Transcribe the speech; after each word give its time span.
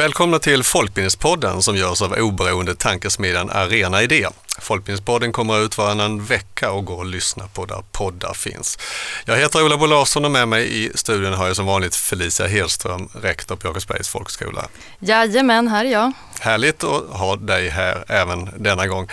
Välkomna 0.00 0.38
till 0.38 0.62
Folkbildningspodden 0.62 1.62
som 1.62 1.76
görs 1.76 2.02
av 2.02 2.12
oberoende 2.12 2.74
tankesmedjan 2.74 3.50
Arena 3.50 4.02
Idé. 4.02 4.26
Folkbildningspodden 4.58 5.32
kommer 5.32 5.64
ut 5.64 5.78
varannan 5.78 6.24
vecka 6.24 6.70
och 6.70 6.84
går 6.84 7.00
att 7.00 7.06
lyssna 7.06 7.48
på 7.48 7.64
där 7.64 7.84
poddar 7.92 8.34
finns. 8.34 8.78
Jag 9.24 9.36
heter 9.36 9.64
Ola 9.64 9.76
Bo 9.76 9.86
Larsson 9.86 10.24
och 10.24 10.30
med 10.30 10.48
mig 10.48 10.84
i 10.84 10.90
studion 10.94 11.32
har 11.32 11.46
jag 11.46 11.56
som 11.56 11.66
vanligt 11.66 11.96
Felicia 11.96 12.46
Hedström, 12.46 13.08
rektor 13.22 13.56
på 13.56 13.66
Jakobsbergs 13.66 14.08
folkhögskola. 14.08 14.68
Jajamän, 14.98 15.68
här 15.68 15.84
är 15.84 15.90
jag. 15.90 16.12
Härligt 16.40 16.84
att 16.84 17.02
ha 17.10 17.36
dig 17.36 17.68
här 17.68 18.04
även 18.08 18.50
denna 18.56 18.86
gång. 18.86 19.08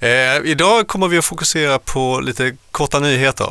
Eh, 0.00 0.36
idag 0.44 0.88
kommer 0.88 1.08
vi 1.08 1.18
att 1.18 1.24
fokusera 1.24 1.78
på 1.78 2.20
lite 2.20 2.56
korta 2.70 3.00
nyheter. 3.00 3.48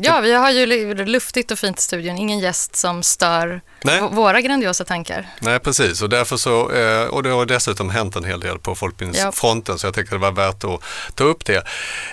Ja, 0.00 0.20
vi 0.20 0.32
har 0.32 0.50
ju 0.50 0.94
luftigt 0.94 1.50
och 1.50 1.58
fint 1.58 1.78
i 1.78 1.82
studion. 1.82 2.18
Ingen 2.18 2.38
gäst 2.38 2.76
som 2.76 3.02
stör 3.02 3.60
Nej. 3.82 4.00
våra 4.10 4.40
grandiosa 4.40 4.84
tankar. 4.84 5.26
Nej, 5.40 5.58
precis. 5.58 6.02
Och, 6.02 6.08
därför 6.08 6.36
så, 6.36 6.72
eh, 6.72 7.04
och 7.04 7.22
det 7.22 7.30
har 7.30 7.46
dessutom 7.46 7.90
hänt 7.90 8.16
en 8.16 8.24
hel 8.24 8.40
del 8.40 8.58
på 8.58 8.74
folkbildningsfronten 8.74 9.72
ja. 9.72 9.78
så 9.78 9.86
jag 9.86 9.94
tycker 9.94 10.10
det 10.12 10.18
var 10.18 10.32
värt 10.32 10.64
att 10.64 10.82
ta 11.14 11.24
upp 11.24 11.44
det. 11.44 11.64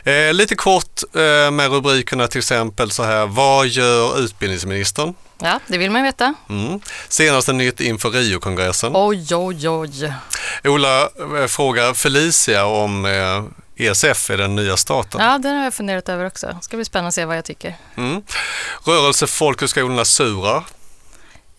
Eh, 0.04 0.34
lite 0.34 0.56
kort 0.56 1.04
eh, 1.16 1.52
med 1.52 1.72
rubrikerna 1.72 2.28
till 2.28 2.40
exempel 2.40 2.92
så 2.92 3.04
här. 3.04 3.26
Vad 3.26 3.68
gör 3.68 4.20
utbildningsministern? 4.20 5.14
Ja, 5.40 5.60
det 5.68 5.78
vill 5.78 5.92
man 5.92 6.04
veta. 6.04 6.34
Mm. 6.50 6.80
Senaste 7.08 7.54
nytt 7.54 7.80
inför 7.80 8.10
Rio-kongressen. 8.10 8.92
Oj, 8.96 9.36
oj, 9.36 9.70
oj. 9.70 10.14
Ola 10.64 11.10
frågar 11.48 11.94
Felicia 11.94 12.66
om 12.66 13.06
ESF 13.76 14.30
är 14.30 14.38
den 14.38 14.56
nya 14.56 14.78
staten. 14.78 15.22
Ja, 15.22 15.38
den 15.38 15.58
har 15.58 15.64
jag 15.64 15.74
funderat 15.74 16.10
över 16.10 16.26
också. 16.26 16.48
Det 16.48 16.64
ska 16.64 16.78
bli 16.78 16.86
spännande 16.86 17.08
att 17.08 17.14
se 17.14 17.26
vad 17.26 17.38
jag 17.38 17.46
tycker. 17.46 17.76
Mm. 17.98 18.22
Rörelse 18.84 19.28
Folkhögskolorna 19.28 20.06
surar. 20.06 20.64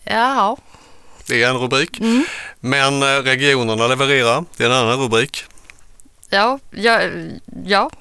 Jaha. 0.03 0.57
Det 1.27 1.43
är 1.43 1.49
en 1.49 1.57
rubrik. 1.57 1.99
Mm. 1.99 2.25
Men 2.59 3.03
eh, 3.03 3.07
regionerna 3.07 3.87
levererar. 3.87 4.45
Det 4.57 4.63
är 4.63 4.69
en 4.69 4.75
annan 4.75 4.99
rubrik. 4.99 5.43
Ja, 6.29 6.59
ja, 6.71 7.01
ja. 7.65 7.89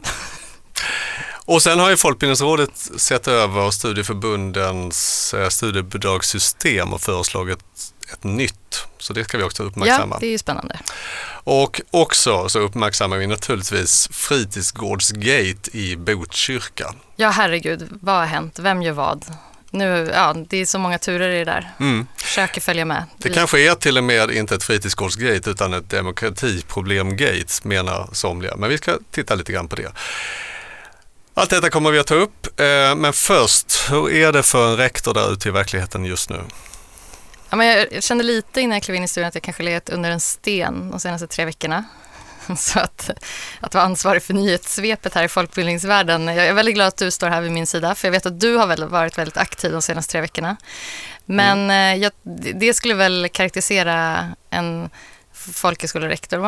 Och 1.44 1.62
sen 1.62 1.78
har 1.78 1.90
ju 1.90 1.96
Folkbildningsrådet 1.96 2.76
sett 2.96 3.28
över 3.28 3.70
studieförbundens 3.70 5.34
eh, 5.34 5.48
studiebidragssystem 5.48 6.92
och 6.92 7.00
föreslagit 7.00 7.64
ett 8.12 8.24
nytt. 8.24 8.86
Så 8.98 9.12
det 9.12 9.24
ska 9.24 9.38
vi 9.38 9.44
också 9.44 9.62
uppmärksamma. 9.62 10.14
Ja, 10.14 10.18
det 10.20 10.26
är 10.26 10.30
ju 10.30 10.38
spännande. 10.38 10.78
Och 11.28 11.80
också 11.90 12.48
så 12.48 12.58
uppmärksammar 12.58 13.16
vi 13.16 13.26
naturligtvis 13.26 14.08
fritidsgårdsgate 14.12 15.76
i 15.76 15.96
Botkyrka. 15.96 16.94
Ja, 17.16 17.30
herregud, 17.30 17.88
vad 18.02 18.14
har 18.14 18.26
hänt? 18.26 18.58
Vem 18.58 18.82
gör 18.82 18.92
vad? 18.92 19.24
Nu, 19.70 20.10
ja, 20.14 20.34
det 20.48 20.56
är 20.56 20.66
så 20.66 20.78
många 20.78 20.98
turer 20.98 21.28
i 21.28 21.38
det 21.38 21.44
där. 21.44 21.70
Mm. 21.80 22.06
Försöker 22.16 22.60
följa 22.60 22.84
med. 22.84 23.04
Det 23.18 23.30
kanske 23.30 23.70
är 23.70 23.74
till 23.74 23.98
och 23.98 24.04
med 24.04 24.30
inte 24.30 24.54
ett 24.54 24.62
fritidsgårdsgate 24.62 25.50
utan 25.50 25.74
ett 25.74 25.90
demokratiproblem-gate 25.90 27.68
menar 27.68 28.08
somliga. 28.12 28.56
Men 28.56 28.70
vi 28.70 28.78
ska 28.78 28.98
titta 29.10 29.34
lite 29.34 29.52
grann 29.52 29.68
på 29.68 29.76
det. 29.76 29.92
Allt 31.34 31.50
detta 31.50 31.70
kommer 31.70 31.90
vi 31.90 31.98
att 31.98 32.06
ta 32.06 32.14
upp, 32.14 32.60
eh, 32.60 32.94
men 32.96 33.12
först, 33.12 33.90
hur 33.90 34.12
är 34.12 34.32
det 34.32 34.42
för 34.42 34.70
en 34.70 34.76
rektor 34.76 35.14
där 35.14 35.32
ute 35.32 35.48
i 35.48 35.52
verkligheten 35.52 36.04
just 36.04 36.30
nu? 36.30 36.40
Ja, 37.50 37.56
men 37.56 37.66
jag 37.66 38.02
kände 38.02 38.24
lite 38.24 38.60
innan 38.60 38.76
jag 38.76 38.82
klev 38.82 38.96
in 38.96 39.04
i 39.04 39.08
studion 39.08 39.28
att 39.28 39.34
jag 39.34 39.42
kanske 39.42 39.62
legat 39.62 39.88
under 39.88 40.10
en 40.10 40.20
sten 40.20 40.90
de 40.90 41.00
senaste 41.00 41.26
tre 41.26 41.44
veckorna. 41.44 41.84
Så 42.56 42.78
att, 42.78 43.10
att 43.60 43.74
vara 43.74 43.84
ansvarig 43.84 44.22
för 44.22 44.34
nyhetssvepet 44.34 45.14
här 45.14 45.24
i 45.24 45.28
folkbildningsvärlden. 45.28 46.26
Jag 46.26 46.46
är 46.46 46.52
väldigt 46.52 46.74
glad 46.74 46.88
att 46.88 46.96
du 46.96 47.10
står 47.10 47.28
här 47.28 47.40
vid 47.40 47.52
min 47.52 47.66
sida, 47.66 47.94
för 47.94 48.08
jag 48.08 48.12
vet 48.12 48.26
att 48.26 48.40
du 48.40 48.56
har 48.56 48.86
varit 48.86 49.18
väldigt 49.18 49.36
aktiv 49.36 49.72
de 49.72 49.82
senaste 49.82 50.12
tre 50.12 50.20
veckorna. 50.20 50.56
Men 51.24 51.58
mm. 51.58 52.00
jag, 52.00 52.12
det 52.54 52.74
skulle 52.74 52.94
väl 52.94 53.28
karaktärisera 53.32 54.28
en 54.50 54.90
folkhögskolerektor. 55.52 56.38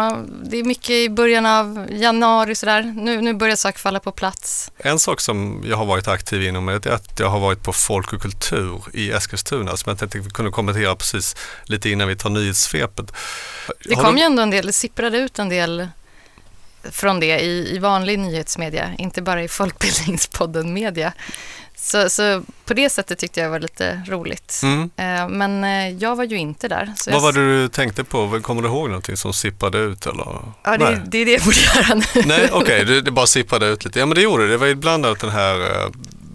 Det 0.50 0.58
är 0.58 0.64
mycket 0.64 0.90
i 0.90 1.08
början 1.08 1.46
av 1.46 1.86
januari 1.90 2.54
sådär. 2.54 2.82
Nu, 2.82 3.20
nu 3.20 3.34
börjar 3.34 3.56
saker 3.56 3.78
falla 3.78 4.00
på 4.00 4.12
plats. 4.12 4.72
En 4.78 4.98
sak 4.98 5.20
som 5.20 5.64
jag 5.66 5.76
har 5.76 5.84
varit 5.84 6.08
aktiv 6.08 6.42
inom 6.42 6.68
är 6.68 6.88
att 6.88 7.20
jag 7.20 7.28
har 7.28 7.40
varit 7.40 7.62
på 7.62 7.72
Folk 7.72 8.12
och 8.12 8.22
kultur 8.22 8.82
i 8.92 9.10
Eskilstuna 9.10 9.76
som 9.76 9.90
jag 9.90 9.98
tänkte 9.98 10.18
vi 10.18 10.30
kunde 10.30 10.50
kommentera 10.50 10.96
precis 10.96 11.36
lite 11.64 11.90
innan 11.90 12.08
vi 12.08 12.16
tar 12.16 12.30
nyhetssvepet. 12.30 13.12
Det 13.84 13.94
kom 13.94 14.14
du... 14.14 14.20
ju 14.20 14.26
ändå 14.26 14.42
en 14.42 14.50
del, 14.50 14.66
det 14.66 14.72
sipprade 14.72 15.18
ut 15.18 15.38
en 15.38 15.48
del 15.48 15.88
från 16.90 17.20
det 17.20 17.40
i, 17.40 17.74
i 17.74 17.78
vanlig 17.78 18.18
nyhetsmedia, 18.18 18.94
inte 18.98 19.22
bara 19.22 19.42
i 19.42 19.48
Folkbildningspodden 19.48 20.72
media. 20.72 21.12
Så, 21.80 22.10
så 22.10 22.42
på 22.64 22.74
det 22.74 22.90
sättet 22.90 23.18
tyckte 23.18 23.40
jag 23.40 23.50
var 23.50 23.60
lite 23.60 24.02
roligt. 24.06 24.60
Mm. 24.62 24.90
Eh, 24.96 25.28
men 25.28 25.64
eh, 25.64 25.88
jag 25.88 26.16
var 26.16 26.24
ju 26.24 26.36
inte 26.36 26.68
där. 26.68 26.94
Vad 27.06 27.14
jag... 27.14 27.20
var 27.20 27.32
det 27.32 27.60
du 27.60 27.68
tänkte 27.68 28.04
på? 28.04 28.40
Kommer 28.42 28.62
du 28.62 28.68
ihåg 28.68 28.88
någonting 28.88 29.16
som 29.16 29.32
sippade 29.32 29.78
ut? 29.78 30.06
Eller? 30.06 30.26
Ja, 30.64 30.76
det, 30.76 31.02
det 31.06 31.18
är 31.18 31.24
det 31.24 31.32
jag 31.32 31.42
borde 31.42 31.60
göra 31.60 31.94
nu. 31.94 32.22
Nej, 32.26 32.48
okej, 32.52 32.62
okay, 32.62 32.84
det, 32.84 33.00
det, 33.00 33.10
bara 33.10 33.26
sippade 33.26 33.66
ut 33.66 33.84
lite. 33.84 33.98
Ja, 33.98 34.06
men 34.06 34.14
det 34.14 34.22
gjorde 34.22 34.44
det. 34.44 34.50
Det 34.50 34.56
var 34.56 34.66
ju 34.66 34.74
bland 34.74 35.06
den 35.20 35.30
här 35.30 35.60
eh, 35.60 35.90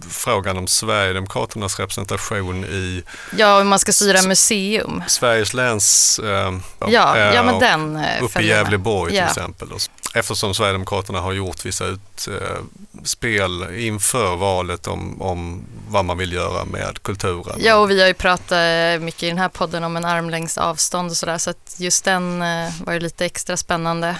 frågan 0.10 0.58
om 0.58 0.68
Sverigedemokraternas 0.68 1.80
representation 1.80 2.66
i... 2.66 3.04
Ja, 3.38 3.62
om 3.62 3.68
man 3.68 3.80
ska 3.80 3.94
styra 3.94 4.22
museum. 4.22 5.04
Sveriges 5.08 5.54
läns... 5.54 6.20
Eh, 6.20 6.54
ja, 6.80 7.18
ja, 7.18 7.44
men 7.44 7.60
den 7.60 8.06
Uppe 8.22 8.42
i 8.42 8.48
Gävleborg 8.48 9.12
till 9.12 9.20
ja. 9.20 9.26
exempel. 9.26 9.68
Eftersom 10.14 10.54
Sverigedemokraterna 10.54 11.20
har 11.20 11.34
gjort 11.34 11.66
vissa 11.66 11.86
utspel 11.86 13.80
inför 13.80 14.36
valet 14.36 14.88
om, 14.88 15.22
om 15.22 15.64
vad 15.90 16.06
man 16.06 16.18
vill 16.18 16.34
göra 16.34 16.66
med 16.66 17.04
kulturen. 17.04 17.60
Ja, 17.60 17.76
och 17.76 17.92
vi 17.92 18.02
har 18.02 18.08
ju 18.08 18.14
pratat 18.14 19.02
mycket 19.02 19.24
i 19.24 19.28
den 19.28 19.38
här 19.38 19.50
podden 19.50 19.84
om 19.84 19.98
en 19.98 20.06
armlängds 20.06 20.58
avstånd 20.58 21.12
och 21.12 21.18
sådär, 21.18 21.38
så 21.38 21.50
att 21.50 21.76
just 21.78 22.06
den 22.06 22.40
var 22.86 22.94
ju 22.94 23.00
lite 23.00 23.26
extra 23.26 23.58
spännande 23.58 24.16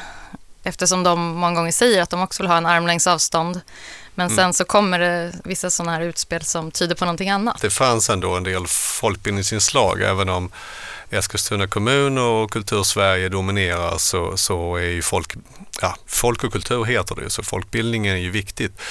eftersom 0.64 1.04
de 1.04 1.20
många 1.20 1.56
gånger 1.56 1.72
säger 1.72 2.02
att 2.02 2.10
de 2.10 2.22
också 2.22 2.44
vill 2.44 2.50
ha 2.50 2.58
en 2.58 2.66
armlängds 2.66 3.08
avstånd. 3.08 3.62
Men 4.16 4.28
mm. 4.28 4.38
sen 4.38 4.54
så 4.54 4.66
kommer 4.66 5.00
det 5.00 5.34
vissa 5.44 5.70
sådana 5.70 5.92
här 5.92 6.02
utspel 6.02 6.42
som 6.42 6.72
tyder 6.72 6.96
på 6.96 7.06
någonting 7.06 7.30
annat. 7.30 7.62
Det 7.62 7.70
fanns 7.70 8.10
ändå 8.10 8.36
en 8.36 8.44
del 8.44 8.68
folkbildningsinslag 8.68 10.02
även 10.02 10.30
om 10.30 10.52
Eskilstuna 11.14 11.68
kommun 11.68 12.18
och 12.18 12.52
Kultursverige 12.52 13.30
dominerar 13.30 13.98
så, 13.98 14.38
så 14.38 14.76
är 14.76 14.90
ju 14.90 15.02
folk, 15.02 15.34
ja, 15.82 15.96
folk 16.06 16.44
och 16.44 16.52
kultur 16.52 16.86
heter 16.86 17.16
det 17.16 17.30
så 17.30 17.44
folkbildningen 17.44 18.16
är 18.16 18.20
ju 18.20 18.30
viktigt. 18.30 18.82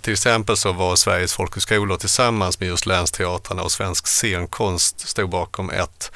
Till 0.00 0.12
exempel 0.12 0.56
så 0.56 0.72
var 0.72 0.96
Sveriges 0.96 1.34
folkhögskolor 1.34 1.96
tillsammans 1.96 2.60
med 2.60 2.68
just 2.68 2.86
länsteatrarna 2.86 3.62
och 3.62 3.72
svensk 3.72 4.06
scenkonst 4.06 5.08
stod 5.08 5.30
bakom 5.30 5.70
ett, 5.70 6.12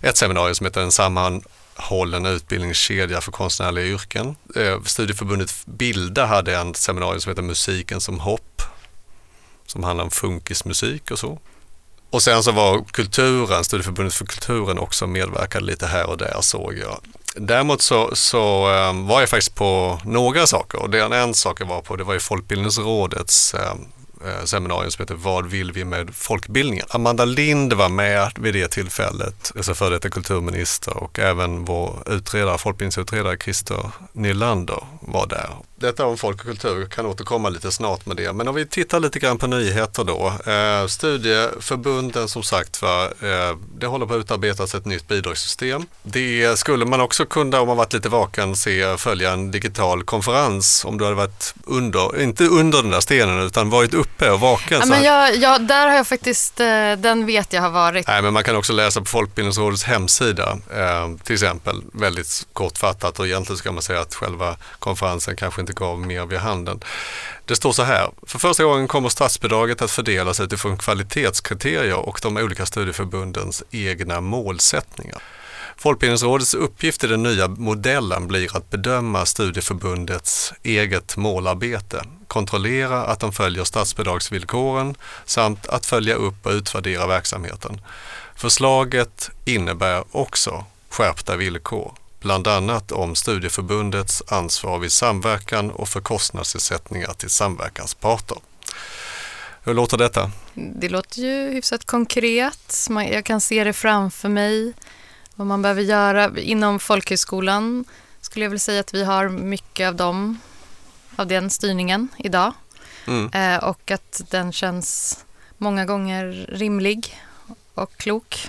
ett 0.00 0.16
seminarium 0.16 0.54
som 0.54 0.66
heter 0.66 0.80
En 0.80 0.92
samman 0.92 1.42
hållen 1.74 2.26
utbildningskedja 2.26 3.20
för 3.20 3.32
konstnärliga 3.32 3.84
yrken. 3.84 4.36
Eh, 4.56 4.82
Studieförbundet 4.82 5.54
Bilda 5.66 6.26
hade 6.26 6.56
en 6.56 6.74
seminarium 6.74 7.20
som 7.20 7.30
heter 7.30 7.42
Musiken 7.42 8.00
som 8.00 8.20
hopp 8.20 8.62
som 9.66 9.84
handlar 9.84 10.04
om 10.04 10.10
funkismusik 10.10 11.10
och 11.10 11.18
så. 11.18 11.38
Och 12.10 12.22
sen 12.22 12.42
så 12.42 12.52
var 12.52 12.84
kulturen, 12.92 13.64
Studieförbundet 13.64 14.14
för 14.14 14.26
kulturen 14.26 14.78
också 14.78 15.06
medverkade 15.06 15.64
lite 15.64 15.86
här 15.86 16.06
och 16.10 16.18
där 16.18 16.40
såg 16.40 16.78
jag. 16.78 16.98
Däremot 17.36 17.82
så, 17.82 18.10
så 18.14 18.70
eh, 18.74 19.06
var 19.06 19.20
jag 19.20 19.28
faktiskt 19.28 19.54
på 19.54 20.00
några 20.04 20.46
saker 20.46 20.82
och 20.82 20.90
den 20.90 21.12
en 21.12 21.34
sak 21.34 21.60
jag 21.60 21.66
var 21.66 21.80
på 21.80 21.96
det 21.96 22.04
var 22.04 22.14
ju 22.14 22.20
Folkbildningsrådets 22.20 23.54
eh, 23.54 23.74
eh, 24.26 24.44
seminarium 24.44 24.90
som 24.90 25.02
heter 25.02 25.14
Vad 25.14 25.46
vill 25.46 25.72
vi 25.72 25.84
med 25.84 26.14
folkbildningen? 26.14 26.86
Amanda 26.90 27.24
Lind 27.24 27.72
var 27.72 27.88
med 27.88 28.32
vid 28.36 28.54
det 28.54 28.68
tillfället, 28.68 29.52
alltså 29.56 29.74
före 29.74 29.90
detta 29.90 30.10
kulturminister 30.10 30.96
och 30.96 31.18
även 31.18 31.64
vår 31.64 32.02
utredare, 32.06 32.58
folkbildningsutredare 32.58 33.36
Christer 33.38 33.90
Nylander 34.12 34.84
var 35.00 35.26
där. 35.26 35.50
Detta 35.80 36.06
om 36.06 36.18
folk 36.18 36.40
och 36.40 36.46
kultur, 36.46 36.86
kan 36.86 37.06
återkomma 37.06 37.48
lite 37.48 37.72
snart 37.72 38.06
med 38.06 38.16
det. 38.16 38.32
Men 38.32 38.48
om 38.48 38.54
vi 38.54 38.66
tittar 38.66 39.00
lite 39.00 39.18
grann 39.18 39.38
på 39.38 39.46
nyheter 39.46 40.04
då. 40.04 40.32
Eh, 40.52 40.86
studieförbunden 40.86 42.28
som 42.28 42.42
sagt 42.42 42.82
var, 42.82 43.04
eh, 43.04 43.56
det 43.78 43.86
håller 43.86 44.06
på 44.06 44.14
att 44.14 44.20
utarbetas 44.20 44.74
ett 44.74 44.84
nytt 44.84 45.08
bidragssystem. 45.08 45.86
Det 46.02 46.58
skulle 46.58 46.84
man 46.84 47.00
också 47.00 47.24
kunna, 47.24 47.60
om 47.60 47.68
man 47.68 47.76
varit 47.76 47.92
lite 47.92 48.08
vaken, 48.08 48.56
se 48.56 48.96
följa 48.96 49.32
en 49.32 49.50
digital 49.50 50.04
konferens 50.04 50.84
om 50.84 50.98
du 50.98 51.04
hade 51.04 51.16
varit 51.16 51.54
under, 51.64 52.22
inte 52.22 52.44
under 52.44 52.82
den 52.82 52.90
där 52.90 53.00
stenen 53.00 53.42
utan 53.42 53.70
varit 53.70 53.94
uppe 53.94 54.30
och 54.30 54.40
vaken. 54.40 54.78
Ja, 54.80 54.86
men 54.86 55.02
jag, 55.02 55.36
jag, 55.36 55.66
där 55.66 55.86
har 55.86 55.94
jag 55.94 56.06
faktiskt, 56.06 56.60
eh, 56.60 56.92
den 56.96 57.26
vet 57.26 57.52
jag 57.52 57.62
har 57.62 57.70
varit. 57.70 58.06
Nej, 58.06 58.22
men 58.22 58.32
man 58.32 58.44
kan 58.44 58.56
också 58.56 58.72
läsa 58.72 59.00
på 59.00 59.06
Folkbildningsrådets 59.06 59.84
hemsida 59.84 60.58
eh, 60.76 61.08
till 61.24 61.34
exempel, 61.34 61.82
väldigt 61.92 62.46
kortfattat 62.52 63.18
och 63.18 63.26
egentligen 63.26 63.58
ska 63.58 63.72
man 63.72 63.82
säga 63.82 64.00
att 64.00 64.14
själva 64.14 64.56
konferensen 64.78 65.36
kanske 65.36 65.60
inte 65.60 65.67
inte 65.68 65.80
gav 65.80 66.00
mer 66.00 66.26
vid 66.26 66.38
handen. 66.38 66.80
Det 67.44 67.56
står 67.56 67.72
så 67.72 67.82
här, 67.82 68.10
för 68.22 68.38
första 68.38 68.64
gången 68.64 68.88
kommer 68.88 69.08
statsbidraget 69.08 69.82
att 69.82 69.90
fördelas 69.90 70.40
utifrån 70.40 70.78
kvalitetskriterier 70.78 71.96
och 71.96 72.20
de 72.22 72.36
olika 72.36 72.66
studieförbundens 72.66 73.62
egna 73.70 74.20
målsättningar. 74.20 75.18
Folkbildningsrådets 75.76 76.54
uppgift 76.54 77.04
i 77.04 77.06
den 77.06 77.22
nya 77.22 77.48
modellen 77.48 78.28
blir 78.28 78.56
att 78.56 78.70
bedöma 78.70 79.26
studieförbundets 79.26 80.52
eget 80.62 81.16
målarbete, 81.16 82.04
kontrollera 82.28 83.04
att 83.04 83.20
de 83.20 83.32
följer 83.32 83.64
statsbidragsvillkoren 83.64 84.94
samt 85.24 85.66
att 85.66 85.86
följa 85.86 86.14
upp 86.14 86.46
och 86.46 86.52
utvärdera 86.52 87.06
verksamheten. 87.06 87.80
Förslaget 88.36 89.30
innebär 89.44 90.04
också 90.12 90.64
skärpta 90.90 91.36
villkor, 91.36 91.94
bland 92.20 92.46
annat 92.48 92.92
om 92.92 93.14
studieförbundets 93.14 94.22
ansvar 94.28 94.78
vid 94.78 94.92
samverkan 94.92 95.70
och 95.70 95.88
för 95.88 96.00
kostnadsersättningar 96.00 97.12
till 97.12 97.30
samverkansparter. 97.30 98.38
Hur 99.62 99.74
låter 99.74 99.98
detta? 99.98 100.30
Det 100.54 100.88
låter 100.88 101.20
ju 101.20 101.50
hyfsat 101.50 101.84
konkret. 101.84 102.88
Jag 103.10 103.24
kan 103.24 103.40
se 103.40 103.64
det 103.64 103.72
framför 103.72 104.28
mig. 104.28 104.72
Vad 105.34 105.46
man 105.46 105.62
behöver 105.62 105.82
göra 105.82 106.38
inom 106.38 106.78
folkhögskolan 106.78 107.84
skulle 108.20 108.44
jag 108.44 108.50
vilja 108.50 108.60
säga 108.60 108.80
att 108.80 108.94
vi 108.94 109.04
har 109.04 109.28
mycket 109.28 109.88
av, 109.88 109.94
dem, 109.94 110.40
av 111.16 111.26
den 111.26 111.50
styrningen 111.50 112.08
idag. 112.18 112.52
Mm. 113.06 113.30
Eh, 113.32 113.64
och 113.64 113.90
att 113.90 114.22
den 114.30 114.52
känns 114.52 115.18
många 115.58 115.84
gånger 115.84 116.46
rimlig 116.48 117.16
och 117.74 117.96
klok. 117.96 118.48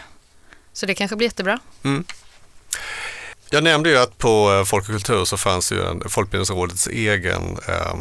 Så 0.74 0.86
det 0.86 0.96
kanske 0.96 1.16
blir 1.16 1.28
jättebra. 1.28 1.60
Mm. 1.84 2.04
Jag 3.52 3.64
nämnde 3.64 3.90
ju 3.90 3.98
att 3.98 4.18
på 4.18 4.52
eh, 4.60 4.64
Folk 4.64 4.84
och 4.90 4.96
kultur 4.96 5.26
så 5.26 5.38
fanns 5.38 5.72
ju 5.72 5.82
en, 5.82 6.02
Folkbildningsrådets 6.10 6.88
egen 6.88 7.58
eh, 7.68 8.00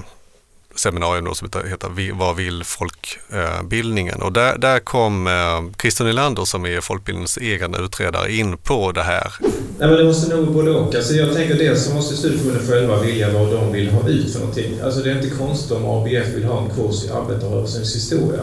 seminarium 0.75 1.25
då 1.25 1.35
som 1.35 1.49
heter 1.71 2.12
Vad 2.12 2.37
vill 2.37 2.65
folkbildningen? 2.65 4.21
Eh, 4.21 4.27
och 4.27 4.33
där, 4.33 4.59
där 4.59 4.79
kom 4.79 5.27
eh, 5.27 5.81
Christer 5.81 6.05
Nylander 6.05 6.45
som 6.45 6.67
är 6.67 6.81
folkbildningens 6.81 7.37
egen 7.37 7.75
utredare 7.75 8.33
in 8.33 8.56
på 8.56 8.93
det 8.93 9.03
här. 9.03 9.33
Nej, 9.41 9.89
men 9.89 9.93
det 9.93 10.05
måste 10.05 10.37
nog 10.37 10.53
både 10.53 10.71
och. 10.71 10.95
Alltså 10.95 11.15
jag 11.15 11.35
tänker 11.35 11.55
dels 11.55 11.85
så 11.85 11.95
måste 11.95 12.17
studieförbunden 12.17 12.67
själva 12.67 13.00
vilja 13.00 13.33
vad 13.33 13.53
de 13.53 13.73
vill 13.73 13.91
ha 13.91 14.09
ut 14.09 14.33
för 14.33 14.41
någonting. 14.41 14.81
Alltså 14.81 15.00
det 15.00 15.11
är 15.11 15.17
inte 15.17 15.37
konstigt 15.37 15.73
om 15.73 15.85
ABF 15.85 16.29
vill 16.35 16.45
ha 16.45 16.62
en 16.62 16.71
kurs 16.71 17.05
i 17.05 17.11
arbetarrörelsens 17.11 17.97
historia. 17.97 18.41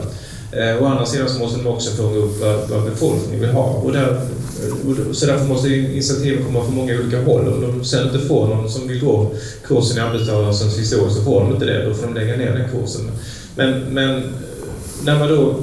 Eh, 0.57 0.83
å 0.83 0.85
andra 0.85 1.05
sidan 1.05 1.29
så 1.29 1.39
måste 1.39 1.57
de 1.57 1.67
också 1.67 1.91
fånga 1.91 2.17
upp 2.17 2.41
vad, 2.41 2.69
vad 2.69 2.91
befolkningen 2.91 3.39
vill 3.39 3.49
ha. 3.49 3.63
Och 3.63 3.91
där, 3.91 4.21
och, 4.87 5.15
så 5.15 5.25
därför 5.25 5.45
måste 5.45 5.69
initiativen 5.69 6.45
komma 6.45 6.63
från 6.63 6.75
många 6.75 6.99
olika 6.99 7.23
håll. 7.23 7.53
Om 7.53 7.61
de 7.61 7.85
sen 7.85 8.07
inte 8.07 8.27
får 8.27 8.47
någon 8.47 8.69
som 8.69 8.87
vill 8.87 9.01
gå 9.01 9.31
kursen 9.67 9.97
i 9.97 10.01
arbetarrörelsens 10.01 10.79
historia 10.79 11.09
så 11.09 11.21
får 11.21 11.41
de 11.41 11.53
inte 11.53 11.65
det. 11.65 11.85
Då 11.85 11.93
får 11.93 12.07
de 12.07 12.13
lägga 12.13 12.37
ner 12.37 12.53
den 12.53 12.69
kursen. 12.69 13.11
Men, 13.55 13.79
men 13.79 14.15
eh, 14.15 14.23
när 15.05 15.19
man 15.19 15.27
då 15.27 15.55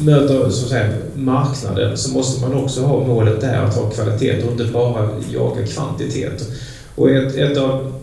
möter 0.00 0.50
så 0.50 0.64
att 0.64 0.70
säga, 0.70 0.88
marknaden 1.14 1.96
så 1.96 2.10
måste 2.10 2.40
man 2.40 2.64
också 2.64 2.82
ha 2.82 3.06
målet 3.06 3.40
där 3.40 3.62
att 3.62 3.74
ha 3.74 3.90
kvalitet 3.90 4.42
och 4.42 4.52
inte 4.52 4.64
bara 4.64 5.08
jaga 5.32 5.66
kvantitet. 5.66 6.48
Och 6.94 7.10
ett, 7.10 7.34
ett 7.34 7.58
av 7.58 7.93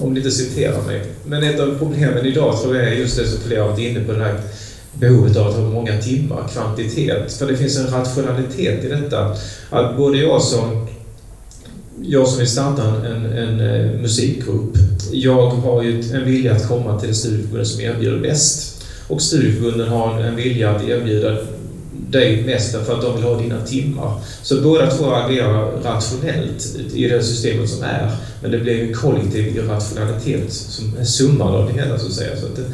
om 0.00 0.12
ni 0.12 0.20
inte 0.20 0.30
citerar 0.30 0.82
mig. 0.82 1.02
Men 1.26 1.42
ett 1.42 1.60
av 1.60 1.78
problemen 1.78 2.26
idag 2.26 2.62
tror 2.62 2.76
jag 2.76 2.86
är 2.86 2.92
just 2.92 3.16
det 3.16 3.26
som 3.26 3.40
flera 3.40 3.62
har 3.62 3.70
varit 3.70 3.80
inne 3.80 4.00
på, 4.00 4.12
det 4.12 4.24
här 4.24 4.40
behovet 4.92 5.36
av 5.36 5.48
att 5.48 5.54
ha 5.54 5.62
många 5.62 5.98
timmar, 5.98 6.48
kvantitet. 6.52 7.32
För 7.32 7.46
det 7.46 7.56
finns 7.56 7.78
en 7.78 7.86
rationalitet 7.86 8.84
i 8.84 8.88
detta. 8.88 9.36
Att 9.70 9.96
både 9.96 10.18
jag 10.18 10.42
som 10.42 10.88
jag 12.02 12.28
som 12.28 12.38
vill 12.38 12.48
starta 12.48 12.82
en, 12.82 13.04
en, 13.04 13.26
en 13.26 13.60
eh, 13.60 14.00
musikgrupp, 14.00 14.76
jag 15.12 15.46
har 15.46 15.82
ju 15.82 16.00
en 16.14 16.24
vilja 16.24 16.52
att 16.52 16.68
komma 16.68 17.00
till 17.00 17.08
det 17.08 17.14
studieförbund 17.14 17.66
som 17.66 17.80
erbjuder 17.80 18.18
bäst. 18.18 18.84
Och 19.08 19.22
studieförbunden 19.22 19.88
har 19.88 20.20
en 20.20 20.36
vilja 20.36 20.70
att 20.70 20.84
erbjuda 20.84 21.36
dig 22.10 22.44
mest 22.44 22.70
för 22.86 22.94
att 22.94 23.02
de 23.02 23.16
vill 23.16 23.24
ha 23.24 23.40
dina 23.40 23.66
timmar. 23.66 24.20
Så 24.42 24.62
båda 24.62 24.90
två 24.90 25.10
agerar 25.10 25.82
rationellt 25.82 26.76
i 26.94 27.08
det 27.08 27.22
systemet 27.22 27.70
som 27.70 27.82
är. 27.82 28.10
Men 28.42 28.50
det 28.50 28.58
blir 28.58 28.82
en 28.82 28.94
kollektiv 28.94 29.68
rationalitet 29.68 30.52
som 30.52 30.96
är 31.00 31.04
summan 31.04 31.54
av 31.54 31.66
det 31.66 31.72
hela 31.82 31.98
så 31.98 32.06
att 32.06 32.12
säga. 32.12 32.36
Så 32.36 32.46
att 32.46 32.56
det, 32.56 32.64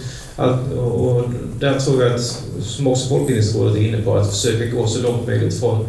och 0.76 1.25
där 1.59 1.79
tror 1.79 2.03
jag 2.03 2.15
att, 2.15 2.43
som 2.61 2.87
också 2.87 3.09
Folkbildningsrådet 3.09 3.76
är 3.76 3.81
inne 3.81 4.03
på, 4.03 4.17
att 4.17 4.31
försöka 4.31 4.76
gå 4.76 4.87
så 4.87 5.03
långt 5.03 5.27
möjligt 5.27 5.61
från 5.61 5.88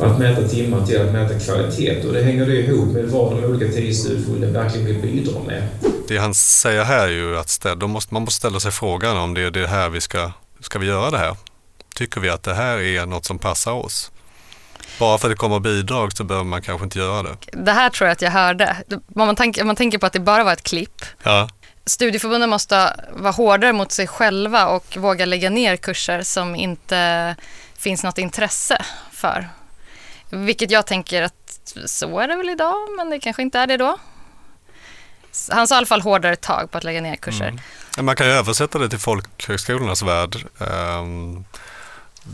att 0.00 0.18
mäta 0.18 0.48
timmar 0.48 0.86
till 0.86 1.00
att 1.00 1.12
mäta 1.12 1.38
kvalitet. 1.38 2.06
Och 2.06 2.12
det 2.12 2.22
hänger 2.22 2.46
det 2.46 2.56
ihop 2.56 2.88
med 2.88 3.04
vad 3.04 3.36
de 3.36 3.44
olika 3.44 3.72
tidsstudieförbunden 3.72 4.52
verkligen 4.52 4.86
vill 4.86 5.02
bidra 5.02 5.40
med. 5.46 5.62
Det 6.08 6.16
han 6.16 6.34
säger 6.34 6.84
här 6.84 7.08
är 7.08 7.12
ju 7.12 7.36
att 7.36 7.88
måste, 7.88 8.14
man 8.14 8.22
måste 8.22 8.36
ställa 8.36 8.60
sig 8.60 8.72
frågan 8.72 9.16
om 9.16 9.34
det 9.34 9.42
är 9.42 9.50
det 9.50 9.66
här 9.66 9.88
vi 9.88 10.00
ska, 10.00 10.32
ska 10.60 10.78
vi 10.78 10.86
göra 10.86 11.10
det 11.10 11.18
här? 11.18 11.36
Tycker 11.94 12.20
vi 12.20 12.30
att 12.30 12.42
det 12.42 12.54
här 12.54 12.78
är 12.78 13.06
något 13.06 13.24
som 13.24 13.38
passar 13.38 13.72
oss. 13.72 14.10
Bara 14.98 15.18
för 15.18 15.28
att 15.28 15.32
det 15.32 15.36
kommer 15.36 15.60
bidrag 15.60 16.16
så 16.16 16.24
behöver 16.24 16.44
man 16.44 16.62
kanske 16.62 16.84
inte 16.84 16.98
göra 16.98 17.22
det. 17.22 17.36
Det 17.52 17.72
här 17.72 17.90
tror 17.90 18.08
jag 18.08 18.12
att 18.12 18.22
jag 18.22 18.30
hörde. 18.30 18.76
Om 18.90 19.00
man, 19.14 19.36
tänker, 19.36 19.60
om 19.60 19.66
man 19.66 19.76
tänker 19.76 19.98
på 19.98 20.06
att 20.06 20.12
det 20.12 20.20
bara 20.20 20.44
var 20.44 20.52
ett 20.52 20.62
klipp. 20.62 21.04
Ja. 21.22 21.48
Studieförbunden 21.86 22.50
måste 22.50 22.96
vara 23.12 23.32
hårdare 23.32 23.72
mot 23.72 23.92
sig 23.92 24.06
själva 24.06 24.66
och 24.66 24.96
våga 24.96 25.26
lägga 25.26 25.50
ner 25.50 25.76
kurser 25.76 26.22
som 26.22 26.56
inte 26.56 27.36
finns 27.78 28.02
något 28.04 28.18
intresse 28.18 28.84
för. 29.12 29.48
Vilket 30.30 30.70
jag 30.70 30.86
tänker 30.86 31.22
att 31.22 31.34
så 31.86 32.18
är 32.18 32.28
det 32.28 32.36
väl 32.36 32.48
idag, 32.48 32.76
men 32.96 33.10
det 33.10 33.20
kanske 33.20 33.42
inte 33.42 33.58
är 33.58 33.66
det 33.66 33.76
då. 33.76 33.98
Han 35.50 35.68
sa 35.68 35.74
i 35.74 35.78
alla 35.78 35.86
fall 35.86 36.00
hårdare 36.00 36.36
tag 36.36 36.70
på 36.70 36.78
att 36.78 36.84
lägga 36.84 37.00
ner 37.00 37.16
kurser. 37.16 37.48
Mm. 37.48 38.06
Man 38.06 38.16
kan 38.16 38.26
ju 38.26 38.32
översätta 38.32 38.78
det 38.78 38.88
till 38.88 38.98
folkhögskolornas 38.98 40.02
värld. 40.02 40.36
Um, 40.58 41.44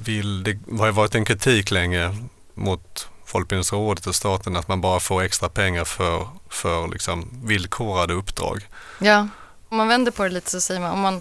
vill, 0.05 0.43
det 0.43 0.59
har 0.79 0.87
ju 0.87 0.93
varit 0.93 1.15
en 1.15 1.25
kritik 1.25 1.71
länge 1.71 2.17
mot 2.55 3.09
Folkbildningsrådet 3.25 4.07
och 4.07 4.15
staten 4.15 4.57
att 4.57 4.69
man 4.69 4.81
bara 4.81 5.01
får 5.01 5.23
extra 5.23 5.49
pengar 5.49 5.85
för, 5.85 6.29
för 6.49 6.89
liksom 6.89 7.29
villkorade 7.45 8.15
uppdrag. 8.15 8.67
Ja, 8.99 9.29
om 9.69 9.77
man 9.77 9.89
vänder 9.89 10.13
på 10.13 10.25
det 10.25 10.31
lite 10.31 10.51
så 10.51 10.61
säger 10.61 10.81
man 10.81 10.91
om 10.91 11.01
man, 11.01 11.13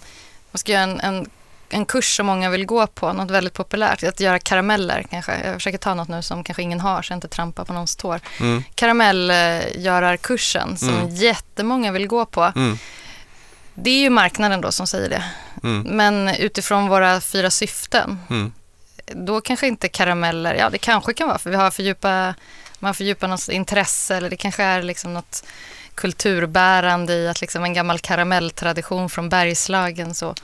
man 0.52 0.58
ska 0.58 0.72
göra 0.72 0.84
en, 0.84 1.00
en, 1.00 1.30
en 1.70 1.86
kurs 1.86 2.16
som 2.16 2.26
många 2.26 2.50
vill 2.50 2.66
gå 2.66 2.88
på, 2.88 3.14
något 3.14 3.32
väldigt 3.32 3.54
populärt, 3.54 4.04
att 4.04 4.20
göra 4.20 4.40
karameller 4.40 5.06
kanske. 5.10 5.42
Jag 5.46 5.54
försöker 5.54 5.78
ta 5.78 5.94
något 5.94 6.08
nu 6.08 6.22
som 6.22 6.44
kanske 6.44 6.64
ingen 6.64 6.80
har 6.80 7.02
så 7.02 7.12
jag 7.12 7.18
inte 7.18 7.28
trampar 7.28 7.66
på 7.66 7.74
någons 7.74 7.96
tår. 7.96 8.20
Mm. 8.40 8.64
Karamellgörarkursen 8.76 10.78
som 10.78 10.90
mm. 10.90 11.16
jättemånga 11.16 11.92
vill 11.92 12.08
gå 12.08 12.26
på. 12.26 12.52
Mm. 12.56 12.78
Det 13.74 13.90
är 13.90 14.00
ju 14.00 14.10
marknaden 14.10 14.62
då 14.62 14.72
som 14.72 14.88
säger 14.88 15.10
det. 15.10 15.24
Mm. 15.64 15.82
Men 15.82 16.36
utifrån 16.36 16.88
våra 16.88 17.22
fyra 17.22 17.52
syften, 17.52 18.20
mm 18.30 18.54
då 19.06 19.42
kanske 19.42 19.68
inte 19.68 19.88
karameller, 19.88 20.56
ja 20.56 20.70
det 20.70 20.78
kanske 20.78 21.14
kan 21.14 21.28
vara 21.28 21.38
för 21.38 21.50
vi 21.50 21.56
har 21.56 21.72
fördjupa, 21.72 22.36
man 22.80 22.94
fördjupar 22.94 23.28
något 23.28 23.50
intresse 23.50 24.16
eller 24.16 24.30
det 24.30 24.38
kanske 24.38 24.64
är 24.64 24.82
liksom 24.82 25.14
något 25.14 25.44
kulturbärande 25.96 27.14
i 27.14 27.28
att 27.28 27.42
liksom 27.42 27.64
en 27.64 27.74
gammal 27.74 28.00
karamelltradition 28.00 29.10
från 29.10 29.30
Bergslagen 29.30 30.16
så. 30.16 30.36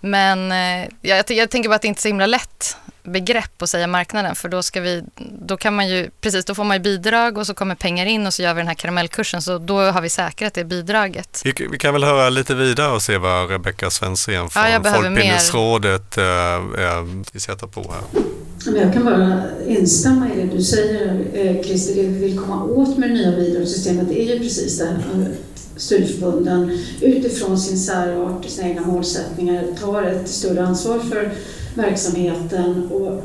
Men 0.00 0.52
eh, 0.52 0.88
jag, 1.00 1.30
jag 1.30 1.50
tänker 1.50 1.68
bara 1.68 1.76
att 1.76 1.82
det 1.82 1.88
inte 1.88 1.98
är 1.98 2.02
så 2.02 2.08
himla 2.08 2.26
lätt 2.26 2.76
begrepp 3.04 3.62
att 3.62 3.70
säga 3.70 3.86
marknaden 3.86 4.34
för 4.34 4.48
då 4.48 4.62
ska 4.62 4.80
vi, 4.80 5.02
då 5.46 5.56
kan 5.56 5.76
man 5.76 5.88
ju, 5.88 6.10
precis 6.20 6.44
då 6.44 6.54
får 6.54 6.64
man 6.64 6.76
ju 6.76 6.82
bidrag 6.82 7.38
och 7.38 7.46
så 7.46 7.54
kommer 7.54 7.74
pengar 7.74 8.06
in 8.06 8.26
och 8.26 8.34
så 8.34 8.42
gör 8.42 8.54
vi 8.54 8.60
den 8.60 8.66
här 8.66 8.74
karamellkursen 8.74 9.42
så 9.42 9.58
då 9.58 9.80
har 9.80 10.02
vi 10.02 10.08
säkrat 10.08 10.54
det 10.54 10.64
bidraget. 10.64 11.42
Vi, 11.44 11.66
vi 11.70 11.78
kan 11.78 11.92
väl 11.92 12.04
höra 12.04 12.30
lite 12.30 12.54
vidare 12.54 12.92
och 12.92 13.02
se 13.02 13.18
vad 13.18 13.50
Rebecka 13.50 13.90
Svensson 13.90 14.50
från 14.50 14.70
ja, 14.70 14.82
Folkbildningsrådet 14.82 16.18
äh, 16.18 16.24
äh, 16.24 17.04
sätter 17.36 17.66
på 17.66 17.80
här. 17.92 18.22
Jag 18.76 18.92
kan 18.92 19.04
bara 19.04 19.42
instämma 19.66 20.28
i 20.28 20.40
det 20.40 20.56
du 20.56 20.62
säger 20.62 21.62
Christer, 21.62 21.94
det 21.94 22.08
vi 22.08 22.18
vill 22.18 22.38
komma 22.38 22.64
åt 22.64 22.98
med 22.98 23.10
det 23.10 23.14
nya 23.14 23.36
bidragssystemet 23.36 24.10
är 24.10 24.34
ju 24.34 24.38
precis 24.38 24.78
det 24.78 24.84
här 24.86 25.28
studieförbunden 25.76 26.78
utifrån 27.00 27.58
sin 27.58 27.78
särart, 27.78 28.44
sina 28.44 28.68
egna 28.68 28.82
målsättningar 28.82 29.64
tar 29.80 30.02
ett 30.02 30.28
större 30.28 30.66
ansvar 30.66 30.98
för 30.98 31.32
verksamheten 31.74 32.88
och, 32.92 33.22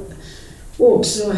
och 0.78 0.96
också 1.00 1.34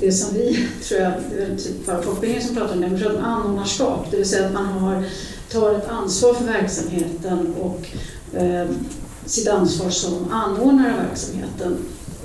det 0.00 0.12
som 0.12 0.34
vi, 0.34 0.68
tror 0.88 1.00
jag, 1.00 1.12
det 1.30 1.42
är 1.42 1.56
typ 1.56 1.86
bara 1.86 2.02
folkbildningen 2.02 2.46
som 2.46 2.56
pratar 2.56 2.74
om 2.74 2.80
det, 2.80 2.88
men 2.88 3.00
pratar 3.00 3.18
om 3.18 3.24
anordnarskap, 3.24 4.06
det 4.10 4.16
vill 4.16 4.28
säga 4.28 4.46
att 4.46 4.52
man 4.52 4.66
har, 4.66 5.04
tar 5.52 5.74
ett 5.74 5.88
ansvar 5.88 6.34
för 6.34 6.44
verksamheten 6.44 7.54
och 7.60 7.86
eh, 8.38 8.66
sitt 9.26 9.48
ansvar 9.48 9.90
som 9.90 10.32
anordnare 10.32 10.92
av 10.92 11.08
verksamheten. 11.08 11.76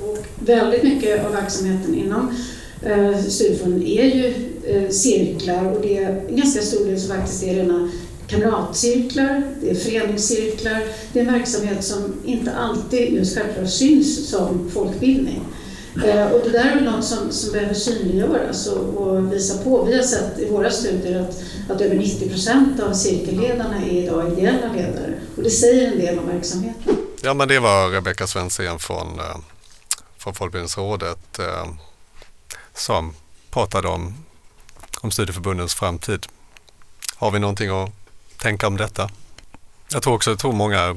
Och 0.01 0.17
väldigt 0.39 0.83
mycket 0.83 1.25
av 1.25 1.31
verksamheten 1.31 1.95
inom 1.95 2.35
eh, 2.81 3.19
studieförbunden 3.19 3.87
är 3.87 4.03
ju 4.03 4.33
eh, 4.63 4.89
cirklar 4.89 5.65
och 5.65 5.81
det 5.81 5.97
är 5.97 6.25
en 6.29 6.35
ganska 6.35 6.61
stor 6.61 6.85
del 6.85 6.99
som 6.99 7.15
faktiskt 7.15 7.43
är 7.43 7.55
rena 7.55 7.89
kamratcirklar, 8.33 9.43
det 9.61 9.69
är 9.69 9.75
föreningscirklar. 9.75 10.83
Det 11.13 11.19
är 11.19 11.25
en 11.25 11.33
verksamhet 11.33 11.83
som 11.83 12.13
inte 12.25 12.55
alltid 12.55 13.13
just 13.13 13.37
självklart 13.37 13.69
syns 13.69 14.29
som 14.29 14.71
folkbildning. 14.73 15.41
Eh, 16.05 16.31
och 16.31 16.41
det 16.43 16.49
där 16.49 16.71
är 16.71 16.75
väl 16.75 16.83
något 16.83 17.05
som, 17.05 17.31
som 17.31 17.51
behöver 17.51 17.73
synliggöras 17.73 18.67
och, 18.67 18.83
och 18.83 19.33
visa 19.33 19.63
på. 19.63 19.83
Vi 19.83 19.95
har 19.95 20.03
sett 20.03 20.39
i 20.39 20.49
våra 20.49 20.71
studier 20.71 21.21
att, 21.21 21.43
att 21.69 21.81
över 21.81 21.95
90 21.95 22.29
procent 22.29 22.79
av 22.79 22.93
cirkelledarna 22.93 23.85
är 23.85 24.03
idag 24.03 24.31
ideella 24.31 24.73
ledare 24.73 25.13
och 25.37 25.43
det 25.43 25.49
säger 25.49 25.91
en 25.91 25.99
del 25.99 26.19
om 26.19 26.27
verksamheten. 26.27 26.97
Ja, 27.21 27.33
men 27.33 27.47
det 27.47 27.59
var 27.59 27.89
Rebecka 27.89 28.27
Svensson 28.27 28.79
från, 28.79 29.19
eh, 29.19 29.37
från 30.17 30.33
Folkbildningsrådet 30.33 31.39
eh, 31.39 31.67
som 32.73 33.13
pratade 33.51 33.87
om, 33.87 34.13
om 35.01 35.11
studieförbundens 35.11 35.73
framtid. 35.73 36.25
Har 37.15 37.31
vi 37.31 37.39
någonting 37.39 37.69
att 37.69 38.02
tänka 38.43 38.67
om 38.67 38.77
detta. 38.77 39.09
Jag 39.91 40.03
tror 40.03 40.15
också 40.15 40.29
jag 40.29 40.39
tror 40.39 40.53
många 40.53 40.95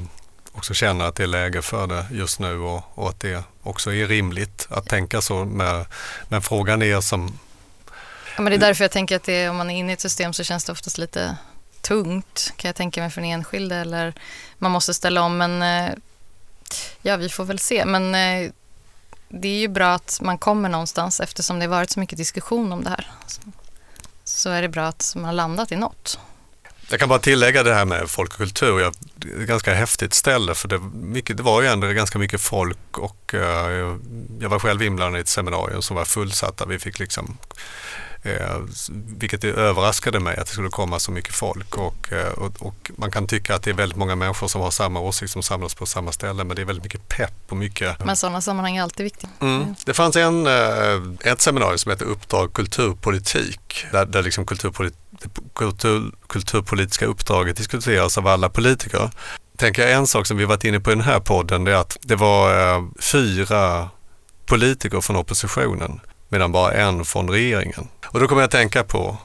också 0.52 0.74
känner 0.74 1.04
att 1.04 1.14
det 1.14 1.22
är 1.22 1.26
läge 1.26 1.62
för 1.62 1.86
det 1.86 2.06
just 2.10 2.40
nu 2.40 2.58
och, 2.58 2.82
och 2.94 3.08
att 3.08 3.20
det 3.20 3.44
också 3.62 3.92
är 3.92 4.06
rimligt 4.06 4.66
att 4.70 4.88
tänka 4.88 5.20
så. 5.20 5.44
Med, 5.44 5.86
men 6.28 6.42
frågan 6.42 6.82
är 6.82 7.00
som... 7.00 7.38
Ja, 8.36 8.42
men 8.42 8.44
det 8.44 8.56
är 8.56 8.58
därför 8.58 8.84
jag 8.84 8.90
tänker 8.90 9.16
att 9.16 9.22
det, 9.22 9.48
om 9.48 9.56
man 9.56 9.70
är 9.70 9.78
inne 9.78 9.92
i 9.92 9.94
ett 9.94 10.00
system 10.00 10.32
så 10.32 10.44
känns 10.44 10.64
det 10.64 10.72
oftast 10.72 10.98
lite 10.98 11.36
tungt 11.80 12.52
kan 12.56 12.68
jag 12.68 12.76
tänka 12.76 13.00
mig 13.00 13.10
för 13.10 13.20
den 13.20 13.30
enskilde 13.30 13.76
eller 13.76 14.14
man 14.58 14.70
måste 14.70 14.94
ställa 14.94 15.22
om 15.22 15.36
men 15.36 15.62
eh, 15.62 15.92
ja 17.02 17.16
vi 17.16 17.28
får 17.28 17.44
väl 17.44 17.58
se 17.58 17.84
men 17.84 18.14
eh, 18.14 18.50
det 19.28 19.48
är 19.48 19.58
ju 19.58 19.68
bra 19.68 19.94
att 19.94 20.18
man 20.22 20.38
kommer 20.38 20.68
någonstans 20.68 21.20
eftersom 21.20 21.58
det 21.58 21.64
har 21.64 21.70
varit 21.70 21.90
så 21.90 22.00
mycket 22.00 22.18
diskussion 22.18 22.72
om 22.72 22.84
det 22.84 22.90
här. 22.90 23.10
Så 24.24 24.50
är 24.50 24.62
det 24.62 24.68
bra 24.68 24.86
att 24.86 25.12
man 25.16 25.24
har 25.24 25.32
landat 25.32 25.72
i 25.72 25.76
något. 25.76 26.18
Jag 26.90 27.00
kan 27.00 27.08
bara 27.08 27.18
tillägga 27.18 27.62
det 27.62 27.74
här 27.74 27.84
med 27.84 28.10
folk 28.10 28.30
och 28.30 28.38
kultur. 28.38 28.80
Jag, 28.80 28.94
det 29.14 29.28
är 29.28 29.40
ett 29.40 29.48
ganska 29.48 29.74
häftigt 29.74 30.14
ställe 30.14 30.54
för 30.54 30.68
det, 30.68 30.78
mycket, 30.92 31.36
det 31.36 31.42
var 31.42 31.62
ju 31.62 31.68
ändå 31.68 31.86
ganska 31.86 32.18
mycket 32.18 32.40
folk 32.40 32.98
och 32.98 33.34
uh, 33.34 33.40
jag 34.40 34.48
var 34.48 34.58
själv 34.58 34.82
inblandad 34.82 35.18
i 35.18 35.20
ett 35.20 35.28
seminarium 35.28 35.82
som 35.82 35.96
var 35.96 36.04
fullsatt 36.04 36.62
vi 36.68 36.78
fick 36.78 36.98
liksom 36.98 37.38
Eh, 38.26 38.60
vilket 39.18 39.44
överraskade 39.44 40.20
mig 40.20 40.36
att 40.36 40.46
det 40.46 40.52
skulle 40.52 40.68
komma 40.68 40.98
så 40.98 41.12
mycket 41.12 41.34
folk 41.34 41.78
och, 41.78 42.12
eh, 42.12 42.32
och, 42.32 42.52
och, 42.58 42.90
man 42.96 43.10
kan 43.10 43.26
tycka 43.26 43.54
att 43.54 43.62
det 43.62 43.70
är 43.70 43.74
väldigt 43.74 43.98
många 43.98 44.14
människor 44.14 44.48
som 44.48 44.60
har 44.60 44.70
samma 44.70 45.00
åsikt 45.00 45.32
som 45.32 45.42
samlas 45.42 45.74
på 45.74 45.86
samma 45.86 46.12
ställe 46.12 46.44
men 46.44 46.56
det 46.56 46.62
är 46.62 46.66
väldigt 46.66 46.84
mycket 46.84 47.08
pepp 47.08 47.32
och 47.48 47.56
mycket... 47.56 48.04
Men 48.04 48.16
sådana 48.16 48.40
sammanhang 48.40 48.76
är 48.76 48.82
alltid 48.82 49.04
viktiga. 49.04 49.30
Mm. 49.40 49.74
Det 49.84 49.94
fanns 49.94 50.16
en, 50.16 50.46
ett 51.20 51.40
seminarium 51.40 51.78
som 51.78 51.90
heter 51.90 52.04
Uppdrag 52.04 52.52
kulturpolitik 52.52 53.86
där, 53.92 54.06
där 54.06 54.22
liksom 54.22 54.46
kulturpolit, 54.46 54.94
kultur, 55.56 56.12
kulturpolitiska 56.28 57.06
uppdraget 57.06 57.56
diskuteras 57.56 58.18
av 58.18 58.26
alla 58.26 58.48
politiker. 58.48 59.10
Tänker 59.56 59.82
jag 59.82 59.92
en 59.92 60.06
sak 60.06 60.26
som 60.26 60.36
vi 60.36 60.44
varit 60.44 60.64
inne 60.64 60.80
på 60.80 60.90
i 60.90 60.94
den 60.94 61.04
här 61.04 61.20
podden 61.20 61.64
det 61.64 61.72
är 61.72 61.76
att 61.76 61.96
det 62.00 62.16
var 62.16 62.74
eh, 62.76 62.84
fyra 63.00 63.88
politiker 64.46 65.00
från 65.00 65.16
oppositionen 65.16 66.00
medan 66.28 66.52
bara 66.52 66.72
en 66.72 67.04
från 67.04 67.30
regeringen. 67.30 67.88
Och 68.06 68.20
då 68.20 68.28
kommer 68.28 68.42
jag 68.42 68.46
att 68.46 68.52
tänka 68.52 68.84
på, 68.84 69.16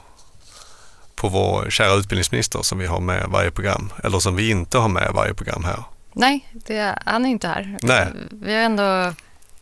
på 1.14 1.28
vår 1.28 1.70
kära 1.70 1.94
utbildningsminister 1.94 2.62
som 2.62 2.78
vi 2.78 2.86
har 2.86 3.00
med 3.00 3.28
varje 3.28 3.50
program, 3.50 3.92
eller 4.04 4.18
som 4.18 4.36
vi 4.36 4.50
inte 4.50 4.78
har 4.78 4.88
med 4.88 5.12
varje 5.14 5.34
program 5.34 5.64
här. 5.64 5.84
Nej, 6.12 6.48
det, 6.52 6.98
han 7.06 7.26
är 7.26 7.30
inte 7.30 7.48
här. 7.48 7.78
Nej. 7.82 8.08
Vi 8.30 8.54
har 8.54 8.60
ändå 8.60 9.14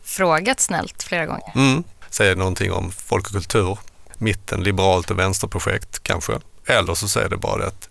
frågat 0.03 0.59
snällt 0.59 1.03
flera 1.03 1.25
gånger. 1.25 1.51
Mm. 1.55 1.83
Säger 2.09 2.35
någonting 2.35 2.71
om 2.71 2.91
folk 2.91 3.25
och 3.25 3.33
kultur, 3.33 3.77
mitten, 4.17 4.63
liberalt 4.63 5.11
och 5.11 5.19
vänsterprojekt 5.19 6.03
kanske. 6.03 6.33
Eller 6.65 6.95
så 6.95 7.07
säger 7.07 7.29
det 7.29 7.37
bara 7.37 7.65
att, 7.65 7.89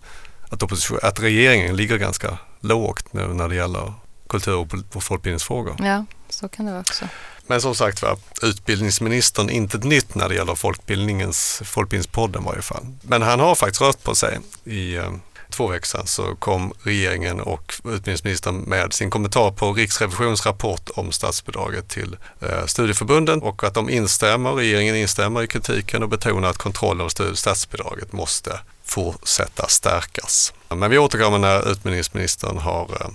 att, 0.49 1.03
att 1.03 1.19
regeringen 1.19 1.75
ligger 1.75 1.97
ganska 1.97 2.37
lågt 2.59 3.13
nu 3.13 3.27
när 3.27 3.49
det 3.49 3.55
gäller 3.55 3.93
kultur 4.29 4.67
och 4.93 5.03
folkbildningsfrågor. 5.03 5.75
Ja, 5.79 6.05
så 6.29 6.49
kan 6.49 6.65
det 6.65 6.71
vara 6.71 6.81
också. 6.81 7.05
Men 7.47 7.61
som 7.61 7.75
sagt 7.75 8.01
var, 8.01 8.17
utbildningsministern 8.41 9.49
inte 9.49 9.77
ett 9.77 9.83
nytt 9.83 10.15
när 10.15 10.29
det 10.29 10.35
gäller 10.35 10.55
folkbildningens, 10.55 11.61
Folkbildningspodden 11.65 12.41
i 12.41 12.45
varje 12.45 12.61
fall. 12.61 12.85
Men 13.01 13.21
han 13.21 13.39
har 13.39 13.55
faktiskt 13.55 13.81
rört 13.81 14.03
på 14.03 14.15
sig. 14.15 14.39
I 14.63 14.95
eh, 14.95 15.11
två 15.51 15.67
veckor 15.67 15.85
sedan 15.85 16.07
så 16.07 16.35
kom 16.35 16.73
regeringen 16.83 17.41
och 17.41 17.73
utbildningsministern 17.85 18.55
med 18.55 18.93
sin 18.93 19.09
kommentar 19.09 19.51
på 19.51 19.73
Riksrevisions 19.73 20.45
rapport 20.45 20.89
om 20.95 21.11
statsbidraget 21.11 21.89
till 21.89 22.17
eh, 22.39 22.65
studieförbunden 22.65 23.41
och 23.41 23.63
att 23.63 23.73
de 23.73 23.89
instämmer, 23.89 24.51
regeringen 24.51 24.95
instämmer 24.95 25.43
i 25.43 25.47
kritiken 25.47 26.03
och 26.03 26.09
betonar 26.09 26.49
att 26.49 26.57
kontrollen 26.57 27.01
av 27.05 27.33
statsbidraget 27.35 28.13
måste 28.13 28.59
fortsätta 28.83 29.67
stärkas. 29.67 30.53
Men 30.69 30.91
vi 30.91 30.97
återkommer 30.97 31.37
när 31.37 31.71
utbildningsministern 31.71 32.57
har 32.57 32.83
eh, 33.01 33.07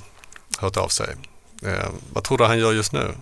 hört 0.59 0.77
av 0.77 0.89
sig. 0.89 1.15
Eh, 1.63 1.89
vad 2.13 2.25
tror 2.25 2.39
du 2.39 2.45
han 2.45 2.59
gör 2.59 2.73
just 2.73 2.93
nu? 2.93 3.15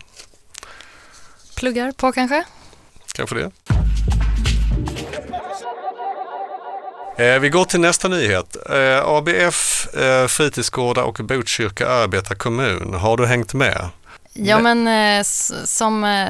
Pluggar 1.54 1.92
på 1.92 2.12
kanske? 2.12 2.44
Kanske 3.12 3.34
det. 3.36 3.50
Vi 7.16 7.48
går 7.48 7.64
till 7.64 7.80
nästa 7.80 8.08
nyhet. 8.08 8.56
Eh, 8.70 9.08
ABF, 9.08 9.88
eh, 9.94 10.26
fritidsgårdar 10.26 11.02
och 11.02 11.20
Botkyrka 11.22 11.88
arbetarkommun. 11.88 12.94
Har 12.94 13.16
du 13.16 13.26
hängt 13.26 13.54
med? 13.54 13.88
Ja, 14.36 14.58
men 14.58 14.88
eh, 14.88 15.22
som, 15.64 16.04
eh, 16.04 16.28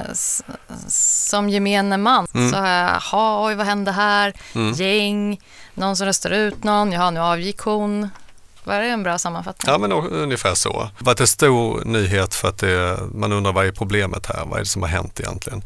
som 0.88 1.48
gemene 1.48 1.96
man 1.96 2.26
mm. 2.34 2.52
så 2.52 2.56
har 2.56 2.68
jag, 2.68 2.90
jaha, 2.90 3.46
oj 3.46 3.54
vad 3.54 3.66
hände 3.66 3.92
här? 3.92 4.34
Mm. 4.54 4.72
Gäng, 4.72 5.40
någon 5.74 5.96
som 5.96 6.06
röstar 6.06 6.30
ut 6.30 6.64
någon, 6.64 6.92
jaha 6.92 7.10
nu 7.10 7.20
avgick 7.20 7.58
hon. 7.58 8.08
Var 8.64 8.80
det 8.80 8.86
en 8.86 9.02
bra 9.02 9.18
sammanfattning? 9.18 9.72
Ja, 9.72 9.78
men 9.78 9.92
ungefär 9.92 10.54
så. 10.54 10.90
Det 10.98 11.04
varit 11.04 11.20
en 11.20 11.26
stor 11.26 11.84
nyhet 11.84 12.34
för 12.34 12.48
att 12.48 12.58
det, 12.58 12.98
man 13.14 13.32
undrar 13.32 13.52
vad 13.52 13.66
är 13.66 13.72
problemet 13.72 14.26
här? 14.26 14.44
Vad 14.44 14.54
är 14.54 14.62
det 14.62 14.68
som 14.68 14.82
har 14.82 14.88
hänt 14.88 15.20
egentligen? 15.20 15.64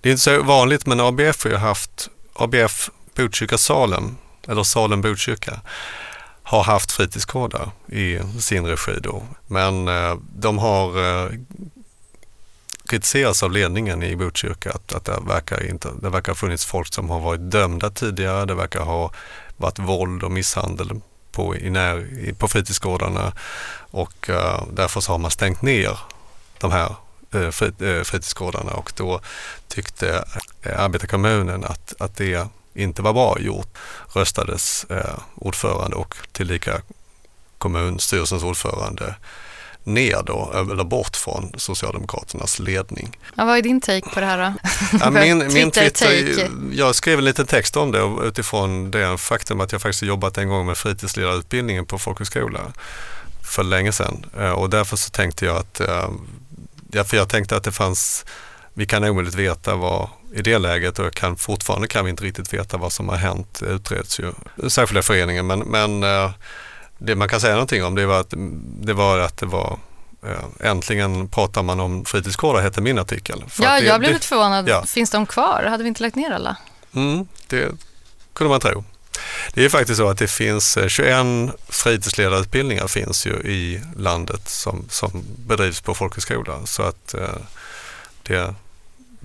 Det 0.00 0.08
är 0.08 0.10
inte 0.10 0.22
så 0.22 0.42
vanligt, 0.42 0.86
men 0.86 1.00
ABF 1.00 1.44
har 1.44 1.50
ju 1.50 1.56
haft, 1.56 2.08
ABF 2.34 2.90
Botkyrka 3.16 3.58
Salem, 3.58 4.16
eller 4.48 4.62
Salem 4.62 5.00
Botkyrka, 5.00 5.60
har 6.42 6.62
haft 6.62 6.92
fritidsgårdar 6.92 7.70
i 7.88 8.18
sin 8.40 8.66
regi 8.66 8.92
då. 9.00 9.22
Men 9.46 9.88
eh, 9.88 10.16
de 10.34 10.58
har 10.58 10.98
eh, 10.98 11.30
kritiserats 12.88 13.42
av 13.42 13.52
ledningen 13.52 14.02
i 14.02 14.16
Botkyrka 14.16 14.70
att, 14.70 14.92
att 14.92 15.04
det, 15.04 15.18
verkar 15.26 15.70
inte, 15.70 15.90
det 16.02 16.10
verkar 16.10 16.32
ha 16.32 16.36
funnits 16.36 16.64
folk 16.64 16.94
som 16.94 17.10
har 17.10 17.20
varit 17.20 17.50
dömda 17.50 17.90
tidigare. 17.90 18.44
Det 18.44 18.54
verkar 18.54 18.80
ha 18.80 19.12
varit 19.56 19.78
våld 19.78 20.22
och 20.22 20.32
misshandel 20.32 21.00
på, 21.32 21.56
i 21.56 21.70
när, 21.70 22.32
på 22.38 22.48
fritidsgårdarna 22.48 23.32
och 23.90 24.30
eh, 24.30 24.62
därför 24.72 25.00
så 25.00 25.12
har 25.12 25.18
man 25.18 25.30
stängt 25.30 25.62
ner 25.62 25.98
de 26.58 26.72
här 26.72 26.94
uh, 27.34 27.50
fritidsgårdarna 28.02 28.72
och 28.72 28.92
då 28.96 29.20
tyckte 29.68 30.24
eh, 30.62 30.84
arbetarkommunen 30.84 31.64
att, 31.64 31.94
att 31.98 32.16
det 32.16 32.48
inte 32.76 33.02
var 33.02 33.12
bra 33.12 33.36
gjort. 33.40 33.78
Röstades 34.12 34.86
uh, 34.90 35.18
ordförande 35.34 35.96
och 35.96 36.16
tillika 36.32 36.80
kommunstyrelsens 37.58 38.42
ordförande 38.42 39.14
ner 39.86 40.22
då, 40.26 40.52
eller 40.72 40.84
bort 40.84 41.16
från 41.16 41.52
Socialdemokraternas 41.56 42.58
ledning. 42.58 43.18
Ja, 43.34 43.44
vad 43.44 43.58
är 43.58 43.62
din 43.62 43.80
take 43.80 44.10
på 44.14 44.20
det 44.20 44.26
här 44.26 44.38
då? 44.38 44.68
Ja, 45.00 45.10
min, 45.24 45.38
min 45.52 45.70
Twitter, 45.70 46.48
jag 46.72 46.94
skrev 46.94 47.18
en 47.18 47.24
liten 47.24 47.46
text 47.46 47.76
om 47.76 47.92
det 47.92 48.26
utifrån 48.28 48.90
det 48.90 49.18
faktum 49.18 49.60
att 49.60 49.72
jag 49.72 49.82
faktiskt 49.82 50.02
jobbat 50.02 50.38
en 50.38 50.48
gång 50.48 50.66
med 50.66 50.76
fritidsledarutbildningen 50.76 51.86
på 51.86 51.98
folkhögskola 51.98 52.60
för 53.46 53.64
länge 53.64 53.92
sedan 53.92 54.26
eh, 54.38 54.50
och 54.50 54.70
därför 54.70 54.96
så 54.96 55.10
tänkte 55.10 55.44
jag 55.44 55.56
att, 55.56 55.80
eh, 55.80 56.08
ja, 56.92 57.04
för 57.04 57.16
jag 57.16 57.28
tänkte 57.28 57.56
att 57.56 57.64
det 57.64 57.72
fanns, 57.72 58.24
vi 58.74 58.86
kan 58.86 59.04
omöjligt 59.04 59.34
veta 59.34 59.74
vad 59.76 60.08
i 60.36 60.42
det 60.42 60.58
läget 60.58 60.98
och 60.98 61.14
kan, 61.14 61.36
fortfarande 61.36 61.88
kan 61.88 62.04
vi 62.04 62.10
inte 62.10 62.24
riktigt 62.24 62.54
veta 62.54 62.76
vad 62.76 62.92
som 62.92 63.08
har 63.08 63.16
hänt, 63.16 63.58
det 63.60 63.66
utreds 63.66 64.20
ju, 64.20 64.32
särskilda 64.68 65.02
föreningen 65.02 65.46
men, 65.46 65.58
men 65.58 66.02
eh, 66.02 66.30
det 66.98 67.14
man 67.14 67.28
kan 67.28 67.40
säga 67.40 67.52
någonting 67.52 67.84
om 67.84 67.94
det 67.94 68.06
var 68.06 68.20
att 68.20 68.34
det 68.80 68.92
var, 68.92 69.18
att 69.18 69.38
det 69.38 69.46
var 69.46 69.78
eh, 70.22 70.70
Äntligen 70.70 71.28
pratar 71.28 71.62
man 71.62 71.80
om 71.80 72.04
fritidsgårdar 72.04 72.62
hette 72.62 72.80
min 72.80 72.98
artikel. 72.98 73.44
För 73.48 73.62
ja, 73.62 73.80
det, 73.80 73.86
jag 73.86 74.00
blev 74.00 74.12
lite 74.12 74.26
förvånad. 74.26 74.68
Ja. 74.68 74.82
Finns 74.86 75.10
de 75.10 75.26
kvar? 75.26 75.64
Hade 75.68 75.82
vi 75.82 75.88
inte 75.88 76.02
lagt 76.02 76.16
ner 76.16 76.30
alla? 76.30 76.56
Mm, 76.94 77.26
det 77.46 77.70
kunde 78.32 78.50
man 78.50 78.60
tro. 78.60 78.84
Det 79.54 79.64
är 79.64 79.68
faktiskt 79.68 79.98
så 79.98 80.08
att 80.08 80.18
det 80.18 80.28
finns 80.28 80.78
21 80.88 81.08
eh, 81.08 81.24
fritidsledarutbildningar 81.68 82.86
finns 82.86 83.26
ju 83.26 83.32
i 83.32 83.82
landet 83.96 84.48
som, 84.48 84.84
som 84.88 85.24
bedrivs 85.46 85.80
på 85.80 85.94
folkhögskola. 85.94 86.66
Så 86.66 86.82
att 86.82 87.14
det, 88.22 88.54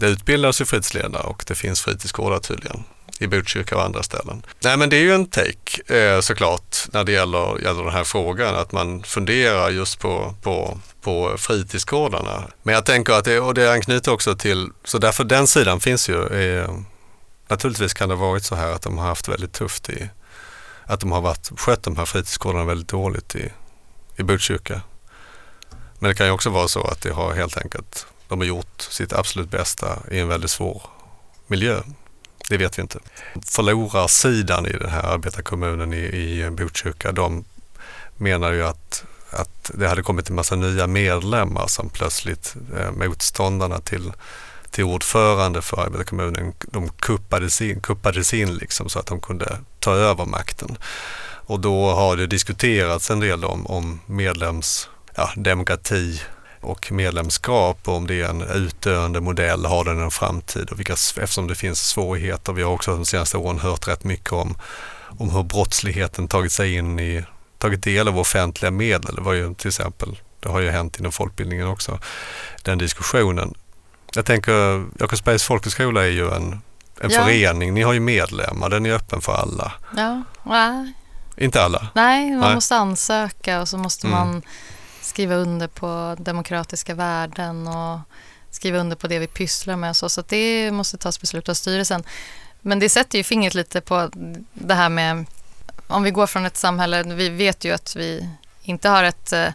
det 0.01 0.08
utbildas 0.08 0.62
ju 0.62 0.65
fritidsledare 0.65 1.24
och 1.24 1.43
det 1.48 1.55
finns 1.55 1.81
fritidsgårdar 1.81 2.39
tydligen 2.39 2.84
i 3.20 3.27
Botkyrka 3.27 3.75
och 3.75 3.84
andra 3.84 4.03
ställen. 4.03 4.46
Nej 4.60 4.77
men 4.77 4.89
det 4.89 4.96
är 4.96 5.01
ju 5.01 5.13
en 5.13 5.25
take 5.25 5.96
eh, 5.96 6.22
såklart 6.22 6.77
när 6.91 7.03
det 7.03 7.12
gäller, 7.12 7.60
gäller 7.60 7.84
den 7.84 7.93
här 7.93 8.03
frågan, 8.03 8.55
att 8.55 8.72
man 8.72 9.03
funderar 9.03 9.70
just 9.70 10.00
på, 10.00 10.36
på, 10.41 10.79
på 11.01 11.36
fritidsgårdarna. 11.38 12.43
Men 12.63 12.75
jag 12.75 12.86
tänker 12.86 13.13
att 13.13 13.25
det, 13.25 13.39
och 13.39 13.53
det 13.53 13.74
anknyter 13.74 14.12
också 14.12 14.36
till, 14.36 14.70
så 14.84 14.98
därför 14.98 15.24
den 15.24 15.48
sidan 15.48 15.79
finns 15.79 16.10
ju. 16.10 16.27
Eh, 16.27 16.70
naturligtvis 17.48 17.93
kan 17.93 18.10
det 18.10 18.15
ha 18.15 18.27
varit 18.27 18.43
så 18.43 18.55
här 18.55 18.72
att 18.72 18.81
de 18.81 18.98
har 18.98 19.08
haft 19.08 19.27
väldigt 19.27 19.53
tufft 19.53 19.89
i, 19.89 20.10
att 20.86 21.00
de 21.00 21.12
har 21.12 21.22
varit, 21.22 21.51
skött 21.60 21.84
de 21.84 21.98
här 21.98 22.05
fritidsgårdarna 22.05 22.65
väldigt 22.65 22.88
dåligt 22.88 23.36
i, 23.36 23.51
i 24.17 24.24
Botkyrka. 24.24 24.81
Men 26.00 26.10
det 26.10 26.15
kan 26.15 26.25
ju 26.25 26.31
också 26.31 26.50
vara 26.50 26.67
så 26.67 26.84
att 26.84 27.01
det 27.01 27.13
har 27.13 27.34
helt 27.34 27.58
enkelt, 27.58 28.05
de 28.31 28.39
har 28.39 28.45
gjort 28.45 28.81
sitt 28.81 29.13
absolut 29.13 29.50
bästa 29.50 30.00
i 30.11 30.19
en 30.19 30.27
väldigt 30.27 30.51
svår 30.51 30.81
miljö. 31.47 31.81
Det 32.50 32.57
vet 32.57 32.77
vi 32.77 32.81
inte. 32.81 33.00
Förlorarsidan 33.45 34.67
i 34.67 34.71
den 34.71 34.89
här 34.89 35.03
arbetarkommunen 35.03 35.93
i, 35.93 35.97
i 35.97 36.50
Botkyrka, 36.51 37.11
de 37.11 37.45
menar 38.17 38.51
ju 38.51 38.63
att, 38.63 39.03
att 39.29 39.71
det 39.73 39.88
hade 39.88 40.03
kommit 40.03 40.29
en 40.29 40.35
massa 40.35 40.55
nya 40.55 40.88
medlemmar 40.88 41.67
som 41.67 41.89
plötsligt 41.89 42.55
eh, 42.77 42.91
motståndarna 42.91 43.79
till, 43.79 44.13
till 44.69 44.83
ordförande 44.83 45.61
för 45.61 45.81
arbetarkommunen, 45.81 46.53
de 46.59 46.89
kuppades 46.89 47.61
in, 47.61 47.81
kuppades 47.81 48.33
in 48.33 48.55
liksom 48.55 48.89
så 48.89 49.00
att 49.00 49.05
de 49.05 49.21
kunde 49.21 49.57
ta 49.79 49.93
över 49.93 50.25
makten. 50.25 50.77
Och 51.45 51.59
då 51.59 51.89
har 51.89 52.17
det 52.17 52.27
diskuterats 52.27 53.09
en 53.09 53.19
del 53.19 53.45
om, 53.45 53.67
om 53.67 54.00
medlems, 54.05 54.89
ja, 55.15 55.29
demokrati, 55.35 56.21
och 56.62 56.91
medlemskap 56.91 57.88
och 57.88 57.96
om 57.96 58.08
det 58.08 58.22
är 58.22 58.30
en 58.30 58.41
utdöende 58.41 59.22
modell, 59.22 59.65
har 59.65 59.84
den 59.84 60.01
en 60.01 60.12
framtid 60.12 60.70
och 60.70 60.80
vilka, 60.80 60.94
eftersom 60.94 61.48
det 61.48 61.56
finns 61.56 61.88
svårigheter. 61.88 62.53
Vi 62.53 62.63
har 62.63 62.72
också 62.72 62.91
de 62.91 63.06
senaste 63.06 63.38
åren 63.38 63.60
hört 63.60 63.88
rätt 63.88 64.03
mycket 64.03 64.32
om, 64.32 64.58
om 65.20 65.30
hur 65.30 65.44
brottsligheten 65.44 66.27
tagit 66.27 66.51
sig 66.51 66.75
in 66.75 67.00
i, 67.00 67.24
tagit 67.58 67.84
del 67.84 68.08
av 68.08 68.20
offentliga 68.20 68.72
medel. 68.72 69.15
Det 69.15 69.22
var 69.22 69.34
ju 69.34 69.53
till 69.53 69.68
exempel, 69.68 70.20
det 70.39 70.50
har 70.50 70.60
ju 70.60 70.70
hänt 70.70 71.00
inom 71.00 71.12
folkbildningen 71.12 71.68
också, 71.68 72.00
den 72.63 72.77
diskussionen. 72.77 73.53
Jag 74.15 74.25
tänker, 74.25 74.86
Jakobsbergs 75.00 75.44
folkhögskola 75.44 76.01
är 76.01 76.12
ju 76.12 76.32
en, 76.32 76.62
en 77.01 77.10
ja. 77.10 77.24
förening, 77.24 77.74
ni 77.74 77.82
har 77.82 77.94
ju 77.94 78.00
medlemmar, 78.00 78.70
den 78.70 78.86
är 78.86 78.94
öppen 78.94 79.22
för 79.22 79.34
alla. 79.34 79.72
Ja, 79.98 80.24
nej. 80.44 80.94
Inte 81.38 81.63
alla? 81.63 81.88
Nej, 81.96 82.32
man 82.32 82.39
nej. 82.39 82.56
måste 82.56 82.75
ansöka 82.75 83.62
och 83.62 83.70
så 83.70 83.77
måste 83.77 84.08
mm. 84.08 84.20
man 84.20 84.41
skriva 85.01 85.36
under 85.36 85.67
på 85.67 86.15
demokratiska 86.20 86.93
värden 86.93 87.67
och 87.67 88.00
skriva 88.51 88.77
under 88.77 88.96
på 88.96 89.08
det 89.08 89.20
vi 89.20 89.27
pysslar 89.27 89.75
med. 89.75 89.96
Så, 89.96 90.10
så 90.10 90.24
det 90.27 90.72
måste 90.72 90.98
tas 90.98 91.22
beslut 91.22 91.50
av 91.50 91.53
styrelsen. 91.53 92.03
Men 92.62 92.79
det 92.79 92.89
sätter 92.89 93.17
ju 93.17 93.24
fingret 93.24 93.53
lite 93.53 93.81
på 93.81 94.10
det 94.53 94.74
här 94.74 94.89
med 94.89 95.25
om 95.88 96.03
vi 96.03 96.12
går 96.12 96.27
från 96.27 96.46
ett 96.46 96.58
samhälle, 96.58 97.03
vi 97.03 97.29
vet 97.29 97.65
ju 97.65 97.72
att 97.72 97.96
vi 97.96 98.29
inte 98.63 98.89
har 98.89 99.03
ett 99.03 99.34
eh, 99.34 99.48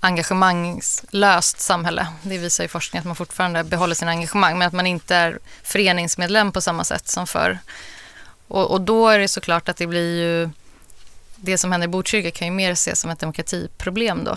engagemangslöst 0.00 1.60
samhälle. 1.60 2.06
Det 2.22 2.38
visar 2.38 2.64
ju 2.64 2.68
forskning 2.68 3.00
att 3.00 3.06
man 3.06 3.16
fortfarande 3.16 3.64
behåller 3.64 3.94
sin 3.94 4.08
engagemang 4.08 4.58
men 4.58 4.68
att 4.68 4.72
man 4.72 4.86
inte 4.86 5.16
är 5.16 5.38
föreningsmedlem 5.62 6.52
på 6.52 6.60
samma 6.60 6.84
sätt 6.84 7.08
som 7.08 7.26
förr. 7.26 7.58
Och, 8.48 8.70
och 8.70 8.80
då 8.80 9.08
är 9.08 9.18
det 9.18 9.28
såklart 9.28 9.68
att 9.68 9.76
det 9.76 9.86
blir 9.86 10.22
ju 10.22 10.50
det 11.36 11.58
som 11.58 11.72
händer 11.72 11.88
i 11.88 11.88
Botkyrka 11.88 12.30
kan 12.30 12.48
ju 12.48 12.52
mer 12.52 12.72
ses 12.72 13.00
som 13.00 13.10
ett 13.10 13.18
demokratiproblem 13.18 14.24
då 14.24 14.36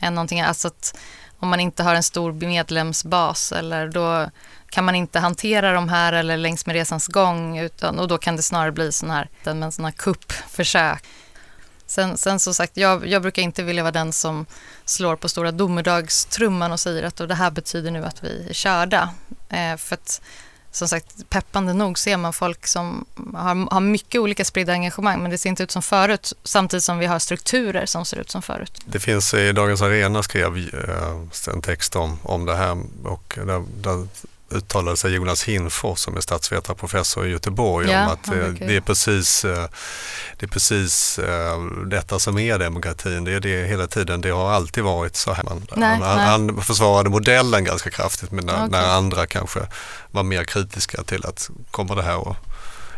än 0.00 0.14
någonting 0.14 0.40
Alltså 0.40 0.68
att 0.68 0.98
om 1.38 1.48
man 1.48 1.60
inte 1.60 1.82
har 1.82 1.94
en 1.94 2.02
stor 2.02 2.32
medlemsbas 2.32 3.52
eller 3.52 3.88
då 3.88 4.30
kan 4.70 4.84
man 4.84 4.94
inte 4.94 5.18
hantera 5.18 5.72
de 5.72 5.88
här 5.88 6.12
eller 6.12 6.36
längs 6.36 6.66
med 6.66 6.74
resans 6.74 7.06
gång 7.06 7.58
utan, 7.58 7.98
och 7.98 8.08
då 8.08 8.18
kan 8.18 8.36
det 8.36 8.42
snarare 8.42 8.72
bli 8.72 8.92
sådana 8.92 9.14
här, 9.14 9.82
här 9.82 9.90
kuppförsök. 9.90 11.04
Sen, 11.86 12.16
sen 12.16 12.40
som 12.40 12.54
sagt, 12.54 12.76
jag, 12.76 13.06
jag 13.06 13.22
brukar 13.22 13.42
inte 13.42 13.62
vilja 13.62 13.82
vara 13.82 13.92
den 13.92 14.12
som 14.12 14.46
slår 14.84 15.16
på 15.16 15.28
stora 15.28 15.52
domedagstrumman 15.52 16.72
och 16.72 16.80
säger 16.80 17.02
att 17.02 17.16
det 17.16 17.34
här 17.34 17.50
betyder 17.50 17.90
nu 17.90 18.04
att 18.04 18.24
vi 18.24 18.46
är 18.48 18.52
körda. 18.52 19.10
Eh, 19.48 19.76
för 19.76 19.94
att 19.94 20.20
som 20.76 20.88
sagt, 20.88 21.30
peppande 21.30 21.72
nog 21.72 21.98
ser 21.98 22.16
man 22.16 22.32
folk 22.32 22.66
som 22.66 23.04
har, 23.34 23.74
har 23.74 23.80
mycket 23.80 24.20
olika 24.20 24.44
spridda 24.44 24.72
engagemang 24.72 25.22
men 25.22 25.30
det 25.30 25.38
ser 25.38 25.48
inte 25.48 25.62
ut 25.62 25.70
som 25.70 25.82
förut 25.82 26.32
samtidigt 26.44 26.84
som 26.84 26.98
vi 26.98 27.06
har 27.06 27.18
strukturer 27.18 27.86
som 27.86 28.04
ser 28.04 28.16
ut 28.16 28.30
som 28.30 28.42
förut. 28.42 28.82
Det 28.84 29.00
finns 29.00 29.34
i 29.34 29.52
Dagens 29.52 29.82
Arena 29.82 30.22
skrev 30.22 30.56
eh, 30.56 31.52
en 31.54 31.62
text 31.62 31.96
om, 31.96 32.18
om 32.22 32.46
det 32.46 32.56
här 32.56 32.82
och 33.04 33.38
där, 33.46 33.64
där 33.82 34.06
uttalade 34.54 34.96
sig 34.96 35.14
Jonas 35.14 35.44
Hinfors 35.44 35.98
som 35.98 36.16
är 36.16 36.20
statsvetarprofessor 36.20 37.26
i 37.26 37.30
Göteborg 37.30 37.90
ja, 37.90 38.04
om 38.04 38.12
att 38.12 38.28
oh 38.28 38.66
det 38.66 38.76
är 38.76 38.80
precis, 38.80 39.44
eh, 39.44 39.68
det 40.38 40.46
är 40.46 40.50
precis 40.50 41.18
eh, 41.18 41.60
detta 41.86 42.18
som 42.18 42.38
är 42.38 42.58
demokratin. 42.58 43.24
Det 43.24 43.32
är 43.32 43.40
det 43.40 43.66
hela 43.66 43.86
tiden. 43.86 44.20
Det 44.20 44.30
har 44.30 44.50
alltid 44.50 44.84
varit 44.84 45.16
så 45.16 45.32
här. 45.32 45.44
Nej, 45.44 45.88
han, 45.88 46.00
nej. 46.00 46.26
han 46.26 46.62
försvarade 46.62 47.10
modellen 47.10 47.64
ganska 47.64 47.90
kraftigt 47.90 48.30
men 48.30 48.46
när, 48.46 48.54
okay. 48.54 48.68
när, 48.68 48.88
andra 48.88 49.26
kanske 49.26 49.60
var 50.10 50.22
mer 50.22 50.44
kritiska 50.44 51.02
till 51.02 51.26
att 51.26 51.50
kommer 51.70 51.96
det 51.96 52.02
här 52.02 52.28
och 52.28 52.36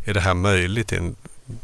är 0.05 0.15
det 0.15 0.21
här 0.21 0.35
möjligt 0.35 0.93
i 0.93 1.15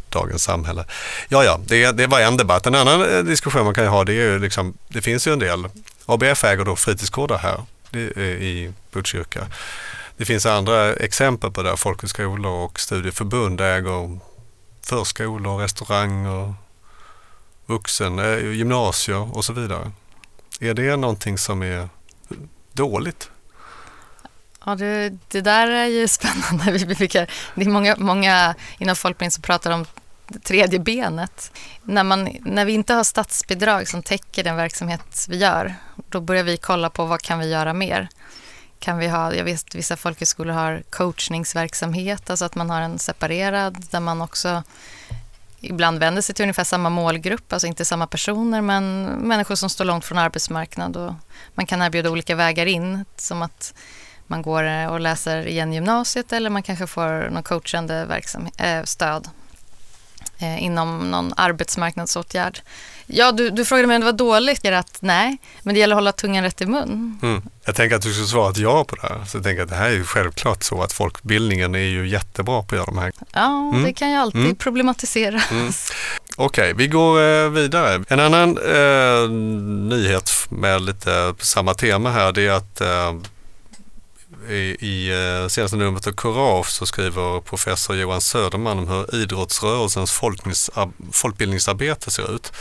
dagens 0.08 0.42
samhälle? 0.42 0.84
Ja, 1.28 1.44
ja, 1.44 1.60
det, 1.66 1.92
det 1.92 2.06
var 2.06 2.20
en 2.20 2.36
debatt. 2.36 2.66
En 2.66 2.74
annan 2.74 3.24
diskussion 3.24 3.64
man 3.64 3.74
kan 3.74 3.86
ha 3.86 4.04
det 4.04 4.12
är 4.12 4.32
ju 4.32 4.38
liksom, 4.38 4.74
det 4.88 5.02
finns 5.02 5.26
ju 5.26 5.32
en 5.32 5.38
del 5.38 5.68
ABF 6.06 6.44
äger 6.44 6.64
då 6.64 6.76
fritidsgårdar 6.76 7.38
här 7.38 7.60
Eh, 7.92 8.22
i 8.22 8.72
Botkyrka. 8.92 9.46
Det 10.16 10.24
finns 10.24 10.46
andra 10.46 10.94
exempel 10.94 11.50
på 11.50 11.62
det. 11.62 11.76
Folkhögskolor 11.76 12.52
och 12.52 12.80
studieförbund 12.80 13.60
äger 13.60 14.18
förskolor, 14.86 15.58
restauranger, 15.58 16.54
vuxen, 17.66 18.18
eh, 18.18 18.52
gymnasier 18.52 19.36
och 19.36 19.44
så 19.44 19.52
vidare. 19.52 19.92
Är 20.60 20.74
det 20.74 20.96
någonting 20.96 21.38
som 21.38 21.62
är 21.62 21.88
dåligt? 22.72 23.30
Ja, 24.64 24.74
det, 24.74 25.12
det 25.28 25.40
där 25.40 25.68
är 25.68 25.86
ju 25.86 26.08
spännande. 26.18 26.72
Vi 26.72 26.94
brukar, 26.94 27.30
det 27.54 27.64
är 27.64 27.68
många, 27.68 27.96
många 27.98 28.54
inom 28.78 28.96
folkbildning 28.96 29.30
som 29.30 29.42
pratar 29.42 29.70
om 29.70 29.86
det 30.32 30.38
tredje 30.38 30.78
benet. 30.78 31.52
När, 31.82 32.04
man, 32.04 32.36
när 32.40 32.64
vi 32.64 32.72
inte 32.72 32.94
har 32.94 33.04
statsbidrag 33.04 33.88
som 33.88 34.02
täcker 34.02 34.44
den 34.44 34.56
verksamhet 34.56 35.26
vi 35.28 35.36
gör, 35.36 35.74
då 36.08 36.20
börjar 36.20 36.44
vi 36.44 36.56
kolla 36.56 36.90
på 36.90 37.04
vad 37.04 37.22
kan 37.22 37.38
vi 37.38 37.50
göra 37.50 37.72
mer. 37.72 38.08
Kan 38.78 38.98
vi 38.98 39.08
ha, 39.08 39.34
jag 39.34 39.44
vet 39.44 39.64
att 39.68 39.74
vissa 39.74 39.96
folkhögskolor 39.96 40.52
har 40.52 40.82
coachningsverksamhet, 40.90 42.30
alltså 42.30 42.44
att 42.44 42.54
man 42.54 42.70
har 42.70 42.80
en 42.80 42.98
separerad 42.98 43.86
där 43.90 44.00
man 44.00 44.22
också 44.22 44.62
ibland 45.60 45.98
vänder 45.98 46.22
sig 46.22 46.34
till 46.34 46.42
ungefär 46.42 46.64
samma 46.64 46.90
målgrupp, 46.90 47.52
alltså 47.52 47.66
inte 47.66 47.84
samma 47.84 48.06
personer 48.06 48.60
men 48.60 49.04
människor 49.04 49.54
som 49.54 49.70
står 49.70 49.84
långt 49.84 50.04
från 50.04 50.18
arbetsmarknad 50.18 50.96
och 50.96 51.14
man 51.54 51.66
kan 51.66 51.82
erbjuda 51.82 52.10
olika 52.10 52.34
vägar 52.34 52.66
in 52.66 53.04
som 53.16 53.42
att 53.42 53.74
man 54.26 54.42
går 54.42 54.88
och 54.88 55.00
läser 55.00 55.46
igen 55.46 55.72
gymnasiet 55.72 56.32
eller 56.32 56.50
man 56.50 56.62
kanske 56.62 56.86
får 56.86 57.30
någon 57.30 57.42
coachande 57.42 58.04
verksamhet, 58.04 58.54
eh, 58.58 58.82
stöd 58.84 59.28
eh, 60.42 60.62
inom 60.62 61.10
någon 61.10 61.32
arbetsmarknadsåtgärd. 61.36 62.60
Ja, 63.06 63.32
du, 63.32 63.50
du 63.50 63.64
frågade 63.64 63.88
mig 63.88 63.94
om 63.94 64.00
det 64.00 64.06
var 64.06 64.12
dåligt. 64.12 64.66
Att, 64.66 64.98
nej, 65.00 65.36
men 65.62 65.74
det 65.74 65.80
gäller 65.80 65.94
att 65.94 65.96
hålla 65.96 66.12
tungan 66.12 66.44
rätt 66.44 66.60
i 66.60 66.66
mun. 66.66 67.18
Mm. 67.22 67.42
Jag 67.64 67.74
tänker 67.74 67.96
att 67.96 68.02
du 68.02 68.12
skulle 68.12 68.26
svara 68.26 68.50
ett 68.50 68.58
ja 68.58 68.84
på 68.84 68.96
det 68.96 69.02
här. 69.02 69.24
Så 69.24 69.36
jag 69.36 69.44
tänker 69.44 69.62
att 69.62 69.68
det 69.68 69.74
här 69.74 69.88
är 69.88 69.94
ju 69.94 70.04
självklart 70.04 70.62
så 70.62 70.82
att 70.82 70.92
folkbildningen 70.92 71.74
är 71.74 71.78
ju 71.78 72.08
jättebra 72.08 72.62
på 72.62 72.66
att 72.66 72.72
göra 72.72 72.84
de 72.84 72.98
här. 72.98 73.12
Ja, 73.32 73.68
mm. 73.68 73.82
det 73.82 73.92
kan 73.92 74.10
ju 74.10 74.16
alltid 74.16 74.40
mm. 74.40 74.56
problematiseras. 74.56 75.50
Mm. 75.50 75.72
Okej, 76.36 76.64
okay, 76.64 76.74
vi 76.74 76.86
går 76.86 77.22
eh, 77.22 77.50
vidare. 77.50 78.04
En 78.08 78.20
annan 78.20 78.58
eh, 78.58 79.30
nyhet 79.88 80.30
med 80.48 80.82
lite 80.82 81.34
samma 81.38 81.74
tema 81.74 82.10
här 82.10 82.32
det 82.32 82.46
är 82.46 82.52
att 82.52 82.80
eh, 82.80 83.12
i, 84.48 84.76
i 84.80 85.10
eh, 85.10 85.48
senaste 85.48 85.76
numret 85.76 86.06
av 86.06 86.12
Courage 86.12 86.66
så 86.66 86.86
skriver 86.86 87.40
professor 87.40 87.96
Johan 87.96 88.20
Söderman 88.20 88.78
om 88.78 88.88
hur 88.88 89.14
idrottsrörelsens 89.22 90.20
folkbildningsarbete 91.12 92.10
ser 92.10 92.34
ut. 92.34 92.52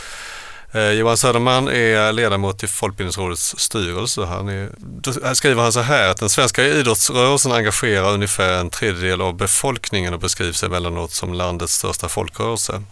Eh, 0.72 0.90
Johan 0.90 1.16
Söderman 1.16 1.68
är 1.68 2.12
ledamot 2.12 2.62
i 2.62 2.66
Folkbildningsrådets 2.66 3.58
styrelse. 3.58 4.24
Han 4.24 4.48
är, 4.48 4.70
då 4.78 5.34
skriver 5.34 5.62
han 5.62 5.72
så 5.72 5.80
här 5.80 6.10
att 6.10 6.20
den 6.20 6.30
svenska 6.30 6.64
idrottsrörelsen 6.64 7.52
engagerar 7.52 8.12
ungefär 8.12 8.52
en 8.52 8.70
tredjedel 8.70 9.20
av 9.20 9.36
befolkningen 9.36 10.14
och 10.14 10.20
beskrivs 10.20 10.62
emellanåt 10.62 11.12
som 11.12 11.34
landets 11.34 11.74
största 11.74 12.08
folkrörelse. 12.08 12.82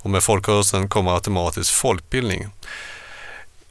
Och 0.00 0.10
med 0.10 0.22
folkrörelsen 0.22 0.88
kommer 0.88 1.14
automatiskt 1.14 1.70
folkbildning. 1.70 2.48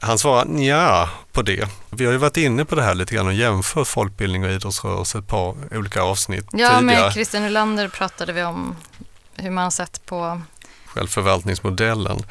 Han 0.00 0.18
svarar 0.18 0.60
ja 0.62 1.08
på 1.32 1.42
det. 1.42 1.68
Vi 1.90 2.04
har 2.04 2.12
ju 2.12 2.18
varit 2.18 2.36
inne 2.36 2.64
på 2.64 2.74
det 2.74 2.82
här 2.82 2.94
lite 2.94 3.14
grann 3.14 3.26
och 3.26 3.32
jämfört 3.32 3.88
folkbildning 3.88 4.44
och 4.44 4.50
idrottsrörelse 4.50 5.18
ett 5.18 5.26
par 5.26 5.54
olika 5.76 6.02
avsnitt 6.02 6.46
ja, 6.52 6.78
tidigare. 6.78 6.80
med 6.80 7.12
Christian 7.12 7.42
Nylander 7.42 7.88
pratade 7.88 8.32
vi 8.32 8.42
om 8.42 8.76
hur 9.36 9.50
man 9.50 9.64
har 9.64 9.70
sett 9.70 10.06
på 10.06 10.40
självförvaltningsmodellen. 10.86 12.22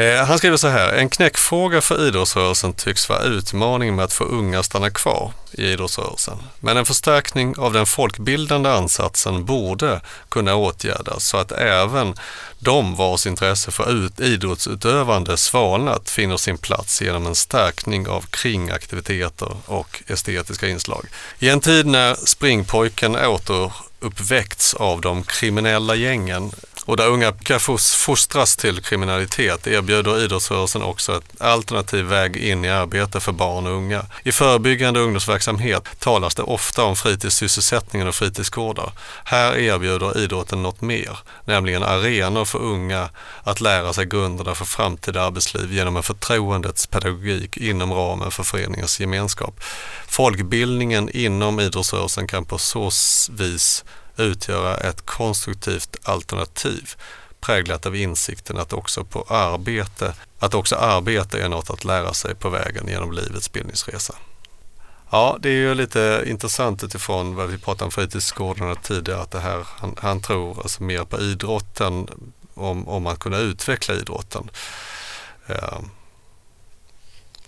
Eh, 0.00 0.24
han 0.24 0.38
skriver 0.38 0.56
så 0.56 0.68
här, 0.68 0.92
en 0.92 1.08
knäckfråga 1.08 1.80
för 1.80 2.08
idrottsrörelsen 2.08 2.72
tycks 2.72 3.08
vara 3.08 3.22
utmaningen 3.22 3.96
med 3.96 4.04
att 4.04 4.12
få 4.12 4.24
unga 4.24 4.58
att 4.58 4.64
stanna 4.64 4.90
kvar 4.90 5.32
i 5.52 5.62
idrottsrörelsen. 5.62 6.38
Men 6.60 6.76
en 6.76 6.86
förstärkning 6.86 7.58
av 7.58 7.72
den 7.72 7.86
folkbildande 7.86 8.70
ansatsen 8.70 9.44
borde 9.44 10.00
kunna 10.28 10.54
åtgärdas 10.54 11.24
så 11.24 11.36
att 11.36 11.52
även 11.52 12.14
de 12.58 12.96
vars 12.96 13.26
intresse 13.26 13.70
för 13.70 14.10
idrottsutövande 14.22 15.36
svalnat 15.36 16.10
finner 16.10 16.36
sin 16.36 16.58
plats 16.58 17.02
genom 17.02 17.26
en 17.26 17.34
stärkning 17.34 18.08
av 18.08 18.24
kringaktiviteter 18.30 19.56
och 19.66 20.02
estetiska 20.06 20.68
inslag. 20.68 21.06
I 21.38 21.48
en 21.48 21.60
tid 21.60 21.86
när 21.86 22.14
springpojken 22.14 23.16
återuppväckts 23.16 24.74
av 24.74 25.00
de 25.00 25.22
kriminella 25.22 25.94
gängen 25.94 26.52
och 26.84 26.96
där 26.96 27.08
unga 27.08 27.32
kan 27.32 27.60
fostras 27.78 28.56
till 28.56 28.80
kriminalitet 28.80 29.66
erbjuder 29.66 30.24
idrottsrörelsen 30.24 30.82
också 30.82 31.16
ett 31.16 31.40
alternativ 31.42 32.04
väg 32.04 32.36
in 32.36 32.64
i 32.64 32.68
arbete 32.68 33.20
för 33.20 33.32
barn 33.32 33.66
och 33.66 33.72
unga. 33.72 34.06
I 34.22 34.32
förebyggande 34.32 35.00
ungdomsverksamhet 35.00 35.88
talas 35.98 36.34
det 36.34 36.42
ofta 36.42 36.84
om 36.84 36.96
fritidssysselsättningen 36.96 38.08
och 38.08 38.14
fritidsgårdar. 38.14 38.92
Här 39.24 39.56
erbjuder 39.56 40.18
idrotten 40.18 40.62
något 40.62 40.80
mer, 40.80 41.18
nämligen 41.44 41.82
arenor 41.82 42.44
för 42.44 42.58
unga 42.58 43.08
att 43.42 43.60
lära 43.60 43.92
sig 43.92 44.06
grunderna 44.06 44.54
för 44.54 44.64
framtida 44.64 45.22
arbetsliv 45.22 45.72
genom 45.72 45.96
en 45.96 46.02
förtroendets 46.02 46.86
pedagogik 46.86 47.56
inom 47.56 47.92
ramen 47.92 48.30
för 48.30 48.42
föreningens 48.42 49.00
gemenskap. 49.00 49.60
Folkbildningen 50.08 51.10
inom 51.10 51.60
idrottsrörelsen 51.60 52.26
kan 52.26 52.44
på 52.44 52.58
så 52.58 52.90
vis 53.30 53.84
utgöra 54.20 54.76
ett 54.76 55.06
konstruktivt 55.06 55.96
alternativ 56.02 56.94
präglat 57.40 57.86
av 57.86 57.96
insikten 57.96 58.58
att 58.58 58.72
också 58.72 59.04
på 59.04 59.22
arbete 59.28 60.14
att 60.38 60.54
också 60.54 60.76
arbete 60.76 61.42
är 61.42 61.48
något 61.48 61.70
att 61.70 61.84
lära 61.84 62.14
sig 62.14 62.34
på 62.34 62.48
vägen 62.48 62.88
genom 62.88 63.12
livets 63.12 63.52
bildningsresa. 63.52 64.14
Ja, 65.10 65.38
det 65.40 65.48
är 65.48 65.54
ju 65.54 65.74
lite 65.74 66.24
intressant 66.26 66.84
utifrån 66.84 67.34
vad 67.34 67.48
vi 67.48 67.58
pratade 67.58 67.84
om 67.84 67.90
fritidsgårdarna 67.90 68.74
tidigare, 68.74 69.20
att 69.20 69.30
det 69.30 69.40
här, 69.40 69.66
han, 69.76 69.96
han 69.98 70.22
tror 70.22 70.60
alltså 70.60 70.82
mer 70.82 71.04
på 71.04 71.20
idrotten, 71.20 72.08
om, 72.54 72.88
om 72.88 73.06
att 73.06 73.18
kunna 73.18 73.38
utveckla 73.38 73.94
idrotten. 73.94 74.50
Eh, 75.46 75.78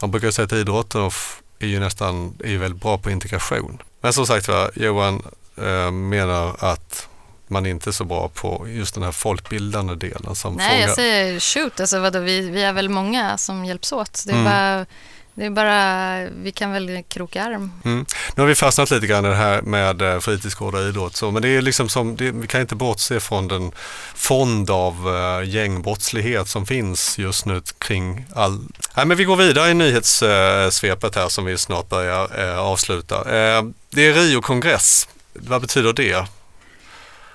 man 0.01 0.11
brukar 0.11 0.31
säga 0.31 0.47
att 0.47 0.53
idrotten 0.53 1.11
är 1.59 1.67
ju 1.67 1.81
nästan 1.81 2.35
är 2.45 2.51
ju 2.51 2.59
väldigt 2.59 2.83
bra 2.83 2.99
på 2.99 3.11
integration. 3.11 3.83
Men 4.01 4.13
som 4.13 4.27
sagt 4.27 4.49
var, 4.49 4.71
Johan 4.75 5.23
eh, 5.57 5.91
menar 5.91 6.57
att 6.59 7.09
man 7.53 7.67
inte 7.67 7.91
är 7.91 7.93
så 7.93 8.05
bra 8.05 8.29
på 8.29 8.67
just 8.69 8.95
den 8.95 9.03
här 9.03 9.13
folkbildande 9.13 9.95
delen. 9.95 10.35
Som 10.35 10.55
Nej, 10.55 10.69
frågar. 10.69 10.87
jag 10.87 10.97
säger 10.97 11.41
shoot. 11.41 11.81
Alltså, 11.81 11.99
vadå, 11.99 12.19
vi, 12.19 12.51
vi 12.51 12.63
är 12.63 12.73
väl 12.73 12.89
många 12.89 13.39
som 13.39 13.65
hjälps 13.65 13.93
åt. 13.93 14.25
Det 14.27 14.33
är, 14.33 14.35
mm. 14.35 14.45
bara, 14.45 14.87
det 15.35 15.45
är 15.45 15.51
bara, 15.51 16.31
vi 16.43 16.53
kan 16.53 16.73
väl 16.73 17.03
kroka 17.09 17.45
arm. 17.45 17.73
Mm. 17.85 18.07
Nu 18.35 18.43
har 18.43 18.49
vi 18.49 18.55
fastnat 18.55 18.91
lite 18.91 19.07
grann 19.07 19.25
i 19.25 19.29
det 19.29 19.35
här 19.35 19.63
med 19.63 20.03
eh, 20.03 20.19
fritidsgårdar 20.21 20.81
och 20.81 20.89
idrott. 20.89 21.17
Så, 21.17 21.31
men 21.31 21.43
det 21.43 21.49
är 21.49 21.63
liksom 21.63 21.89
som, 21.89 22.17
det, 22.17 22.31
vi 22.31 22.47
kan 22.47 22.61
inte 22.61 22.75
bortse 22.75 23.21
från 23.21 23.49
den 23.49 23.73
fond 24.15 24.71
av 24.71 25.09
uh, 25.09 25.49
gängbrottslighet 25.49 26.49
som 26.49 26.67
finns 26.67 27.19
just 27.19 27.47
nu 27.47 27.63
kring 27.79 28.25
all... 28.35 28.59
Nej, 28.97 29.07
men 29.07 29.17
vi 29.17 29.25
går 29.25 29.37
vidare 29.37 29.71
i 29.71 29.75
nyhetssvepet 29.75 31.15
här 31.15 31.29
som 31.29 31.45
vi 31.45 31.59
snart 31.59 31.89
börjar 31.89 32.41
uh, 32.41 32.59
avsluta. 32.59 33.19
Uh, 33.19 33.71
det 33.91 34.07
är 34.07 34.15
Rio-kongress. 34.15 35.09
Vad 35.33 35.61
betyder 35.61 35.93
det? 35.93 36.27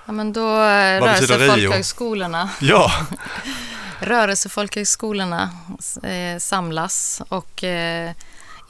Ja, 0.06 0.12
men 0.12 0.32
då 0.32 0.40
rörelsefolkhögskolorna. 0.40 2.50
Ja. 2.60 2.92
rörelsefolkhögskolorna 4.00 5.50
eh, 6.02 6.38
samlas 6.38 7.22
och 7.28 7.64
eh, 7.64 8.12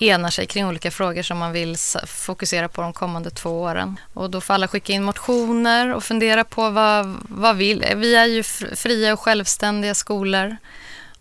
enar 0.00 0.30
sig 0.30 0.46
kring 0.46 0.66
olika 0.66 0.90
frågor 0.90 1.22
som 1.22 1.38
man 1.38 1.52
vill 1.52 1.76
fokusera 2.06 2.68
på 2.68 2.82
de 2.82 2.92
kommande 2.92 3.30
två 3.30 3.62
åren. 3.62 4.00
Och 4.14 4.30
då 4.30 4.40
får 4.40 4.54
alla 4.54 4.68
skicka 4.68 4.92
in 4.92 5.02
motioner 5.02 5.94
och 5.94 6.04
fundera 6.04 6.44
på 6.44 6.70
vad, 6.70 7.16
vad 7.22 7.56
vill. 7.56 7.84
Vi 7.96 8.14
är 8.14 8.26
ju 8.26 8.42
fria 8.76 9.12
och 9.12 9.20
självständiga 9.20 9.94
skolor 9.94 10.56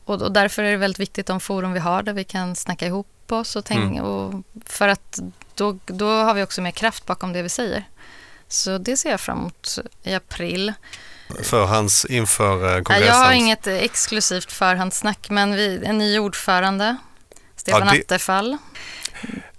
och, 0.05 0.21
och 0.21 0.31
därför 0.31 0.63
är 0.63 0.71
det 0.71 0.77
väldigt 0.77 0.99
viktigt 0.99 1.25
de 1.25 1.39
forum 1.39 1.73
vi 1.73 1.79
har 1.79 2.03
där 2.03 2.13
vi 2.13 2.23
kan 2.23 2.55
snacka 2.55 2.87
ihop 2.87 3.31
oss 3.31 3.55
och 3.55 3.65
tänka, 3.65 3.99
mm. 3.99 4.03
och 4.03 4.43
för 4.65 4.87
att 4.87 5.19
då, 5.55 5.77
då 5.85 6.09
har 6.09 6.33
vi 6.33 6.43
också 6.43 6.61
mer 6.61 6.71
kraft 6.71 7.05
bakom 7.05 7.33
det 7.33 7.41
vi 7.41 7.49
säger. 7.49 7.83
Så 8.47 8.77
det 8.77 8.97
ser 8.97 9.11
jag 9.11 9.21
fram 9.21 9.37
emot 9.37 9.79
i 10.03 10.13
april. 10.13 10.73
Förhands 11.43 12.05
inför 12.05 12.83
kongressen? 12.83 13.07
Jag 13.07 13.25
har 13.25 13.31
inget 13.31 13.67
exklusivt 13.67 14.51
förhandssnack, 14.51 15.29
men 15.29 15.55
vi, 15.55 15.85
en 15.85 15.97
ny 15.97 16.19
ordförande, 16.19 16.97
Stefan 17.55 17.87
ja, 17.87 17.93
det, 17.93 17.99
Attefall. 17.99 18.57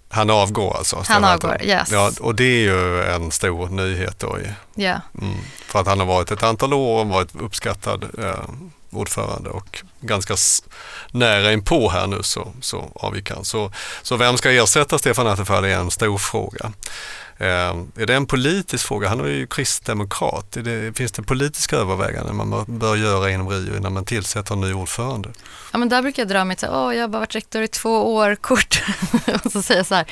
Han 0.08 0.30
avgår 0.30 0.76
alltså? 0.76 1.04
Han 1.08 1.24
avgår, 1.24 1.62
yes. 1.62 1.90
Ja, 1.92 2.10
och 2.20 2.34
det 2.34 2.44
är 2.44 2.60
ju 2.60 3.02
en 3.04 3.30
stor 3.30 3.68
nyhet 3.68 4.18
då. 4.18 4.38
Ja. 4.44 4.82
Yeah. 4.82 5.00
Mm, 5.20 5.38
för 5.66 5.80
att 5.80 5.86
han 5.86 5.98
har 5.98 6.06
varit 6.06 6.30
ett 6.30 6.42
antal 6.42 6.74
år 6.74 7.00
och 7.00 7.08
varit 7.08 7.36
uppskattad 7.36 8.04
eh, 8.18 8.44
ordförande 8.90 9.50
och 9.50 9.82
ganska 10.00 10.36
nära 11.10 11.52
inpå 11.52 11.88
här 11.88 12.06
nu 12.06 12.22
så, 12.22 12.52
så 12.60 12.90
avgick 12.94 13.30
han. 13.30 13.44
Så, 13.44 13.72
så 14.02 14.16
vem 14.16 14.36
ska 14.36 14.50
ersätta 14.50 14.98
Stefan 14.98 15.26
Attefall 15.26 15.64
är 15.64 15.78
en 15.78 15.90
stor 15.90 16.18
fråga. 16.18 16.72
Eh, 17.40 17.46
är 18.02 18.06
det 18.06 18.14
en 18.14 18.26
politisk 18.26 18.86
fråga? 18.86 19.08
Han 19.08 19.20
är 19.20 19.28
ju 19.28 19.46
kristdemokrat. 19.46 20.52
Det, 20.52 20.96
finns 20.96 21.12
det 21.12 21.22
politiska 21.22 21.76
överväganden 21.76 22.36
man 22.36 22.64
bör 22.68 22.96
göra 22.96 23.30
inom 23.30 23.48
Rio 23.48 23.76
innan 23.76 23.92
man 23.92 24.04
tillsätter 24.04 24.54
en 24.54 24.60
ny 24.60 24.72
ordförande? 24.72 25.28
Ja, 25.72 25.78
men 25.78 25.88
där 25.88 26.02
brukar 26.02 26.22
jag 26.22 26.28
dra 26.28 26.44
mig 26.44 26.56
till, 26.56 26.68
åh, 26.68 26.94
jag 26.94 27.02
har 27.02 27.08
bara 27.08 27.18
varit 27.18 27.34
rektor 27.34 27.62
i 27.62 27.68
två 27.68 28.14
år, 28.14 28.34
kort. 28.34 28.82
och 29.44 29.52
så 29.52 29.62
säger 29.62 29.78
jag 29.78 29.86
så 29.86 29.94
här, 29.94 30.06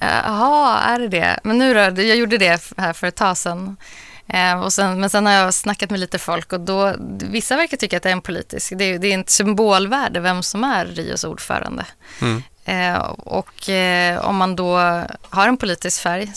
jaha, 0.00 0.80
är 0.80 0.98
det 0.98 1.08
det? 1.08 1.40
Men 1.44 1.58
nu 1.58 1.74
då, 1.74 2.02
jag 2.02 2.16
gjorde 2.16 2.38
det 2.38 2.72
här 2.76 2.92
för 2.92 3.06
ett 3.06 3.16
tag 3.16 3.36
sedan. 3.36 3.76
Eh, 4.28 4.68
sen, 4.68 5.00
men 5.00 5.10
sen 5.10 5.26
har 5.26 5.32
jag 5.32 5.54
snackat 5.54 5.90
med 5.90 6.00
lite 6.00 6.18
folk 6.18 6.52
och 6.52 6.60
då, 6.60 6.94
vissa 7.30 7.56
verkar 7.56 7.76
tycka 7.76 7.96
att 7.96 8.02
det 8.02 8.08
är 8.08 8.12
en 8.12 8.20
politisk, 8.20 8.72
det 8.76 8.84
är, 8.84 8.98
det 8.98 9.12
är 9.12 9.18
ett 9.18 9.30
symbolvärde 9.30 10.20
vem 10.20 10.42
som 10.42 10.64
är 10.64 10.86
Rios 10.86 11.24
ordförande. 11.24 11.86
Mm. 12.20 12.42
Eh, 12.68 12.98
och 13.18 13.68
eh, 13.68 14.24
om 14.24 14.36
man 14.36 14.56
då 14.56 14.76
har 15.30 15.48
en 15.48 15.56
politisk 15.56 16.02
färg, 16.02 16.32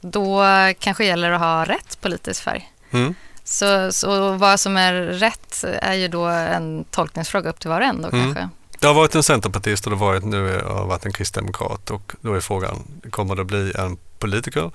då 0.00 0.44
kanske 0.78 1.04
gäller 1.04 1.30
att 1.30 1.40
ha 1.40 1.64
rätt 1.64 2.00
politisk 2.00 2.42
färg. 2.42 2.72
Mm. 2.90 3.14
Så, 3.44 3.92
så 3.92 4.32
vad 4.32 4.60
som 4.60 4.76
är 4.76 4.92
rätt 4.94 5.64
är 5.82 5.94
ju 5.94 6.08
då 6.08 6.24
en 6.26 6.84
tolkningsfråga 6.90 7.50
upp 7.50 7.60
till 7.60 7.70
var 7.70 7.80
och 7.80 7.86
en 7.86 8.02
då 8.02 8.08
mm. 8.08 8.24
kanske. 8.24 8.48
Det 8.80 8.86
har 8.86 8.94
varit 8.94 9.14
en 9.14 9.22
centerpartist 9.22 9.86
och 9.86 9.90
det 9.90 9.96
har 9.96 10.06
varit, 10.06 10.24
nu 10.24 10.62
har 10.66 10.86
varit 10.86 11.06
en 11.06 11.12
kristdemokrat 11.12 11.90
och 11.90 12.12
då 12.20 12.34
är 12.34 12.40
frågan, 12.40 12.82
kommer 13.10 13.36
det 13.36 13.44
bli 13.44 13.72
en 13.78 13.96
politiker? 14.18 14.70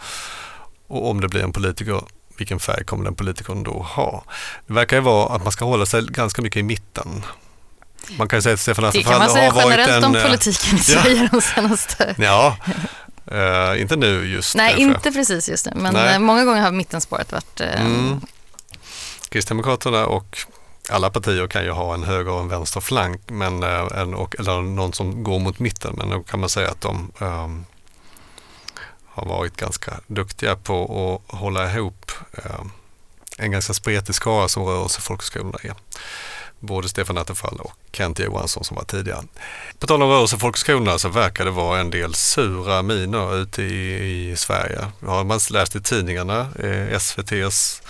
Och 0.88 1.10
om 1.10 1.22
det 1.22 1.28
blir 1.28 1.44
en 1.44 1.54
politiker, 1.54 2.02
vilken 2.38 2.60
färg 2.60 2.84
kommer 2.84 3.04
den 3.04 3.16
politikern 3.16 3.64
då 3.64 3.72
ha? 3.72 4.24
Det 4.68 4.74
verkar 4.74 4.98
ju 4.98 5.04
vara 5.04 5.36
att 5.36 5.44
man 5.44 5.52
ska 5.52 5.66
hålla 5.66 5.86
sig 5.86 6.06
ganska 6.06 6.42
mycket 6.42 6.60
i 6.60 6.64
mitten. 6.64 7.24
Man 8.18 8.28
kan 8.28 8.42
säga 8.42 8.54
att 8.54 8.60
Stefan 8.60 8.86
Attefall 8.86 9.14
har 9.14 9.20
varit 9.20 9.40
en... 9.40 9.44
Det 9.44 9.44
kan 9.44 9.50
man 9.50 9.54
säga 9.54 9.70
generellt 9.70 10.06
om 10.06 10.16
eh, 10.16 10.24
politiken 10.24 10.76
i 10.78 10.80
Sverige 10.80 11.30
de 11.32 11.42
senaste... 11.42 12.16
Ja, 12.18 12.58
uh, 13.32 13.82
inte 13.82 13.96
nu 13.96 14.28
just 14.28 14.56
Nej, 14.56 14.70
därför. 14.70 14.82
inte 14.82 15.12
precis 15.12 15.50
just 15.50 15.66
nu, 15.66 15.72
men 15.76 15.94
Nej. 15.94 16.20
många 16.20 16.46
gånger 16.46 16.62
har 16.62 16.72
mittenspåret 16.72 17.32
varit... 17.32 17.62
Uh... 17.62 17.82
Mm. 17.82 18.22
Kristdemokraterna 19.30 20.06
och 20.06 20.38
alla 20.90 21.10
partier 21.10 21.48
kan 21.48 21.64
ju 21.64 21.72
ha 21.72 21.94
en 21.94 22.04
höger 22.04 22.32
och 22.32 22.40
en 22.40 22.50
vänsterflank, 22.50 23.22
men, 23.28 23.64
en, 23.64 24.14
och, 24.14 24.36
eller 24.40 24.62
någon 24.62 24.94
som 24.94 25.24
går 25.24 25.40
mot 25.40 25.60
mitten, 25.60 25.94
men 25.98 26.10
då 26.10 26.24
kan 26.24 26.40
man 26.40 26.50
säga 26.50 26.70
att 26.70 26.82
de 26.82 27.12
um, 27.20 27.66
har 29.06 29.26
varit 29.26 29.58
ganska 29.58 29.94
duktiga 30.08 30.56
på 30.56 31.22
att 31.30 31.40
hålla 31.40 31.72
ihop 31.74 32.12
um, 32.32 32.72
en 33.38 33.52
ganska 33.52 33.74
spretig 33.74 34.16
skara 34.16 34.48
som 34.48 34.64
rörelsefolkhögskolorna 34.64 35.58
är 35.64 35.74
både 36.64 36.90
Stefan 36.90 37.18
Attefall 37.18 37.58
och 37.60 37.74
Kent 37.92 38.20
Johansson 38.20 38.64
som 38.64 38.78
var 38.78 38.84
tidigare. 38.84 39.24
På 39.80 39.88
tal 39.88 40.02
om 40.02 40.10
rörelsefolkhögskolorna 40.10 40.98
så 40.98 41.10
verkar 41.10 41.46
det 41.46 41.52
vara 41.52 41.80
en 41.80 41.90
del 41.90 42.14
sura 42.14 42.82
miner 42.82 43.36
ute 43.36 43.64
i, 43.64 44.32
i 44.32 44.36
Sverige. 44.36 44.80
Har 45.06 45.24
man 45.24 45.40
läst 45.52 45.76
i 45.76 45.82
tidningarna, 45.82 46.48
eh, 46.60 46.94
SVTs 46.94 47.82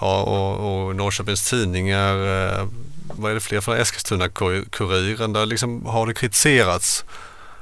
ja, 0.00 0.22
och, 0.22 0.86
och 0.86 0.96
Norrköpings 0.96 1.50
tidningar, 1.50 2.14
eh, 2.14 2.66
vad 3.06 3.30
är 3.30 3.34
det 3.34 3.40
fler 3.40 3.60
från 3.60 3.76
Eskilstuna-Kuriren, 3.76 5.32
där 5.32 5.46
liksom 5.46 5.86
har 5.86 6.06
det 6.06 6.14
kritiserats 6.14 7.04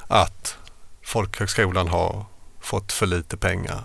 att 0.07 0.57
folkhögskolan 1.05 1.89
har 1.89 2.25
fått 2.61 2.93
för 2.93 3.07
lite 3.07 3.37
pengar. 3.37 3.83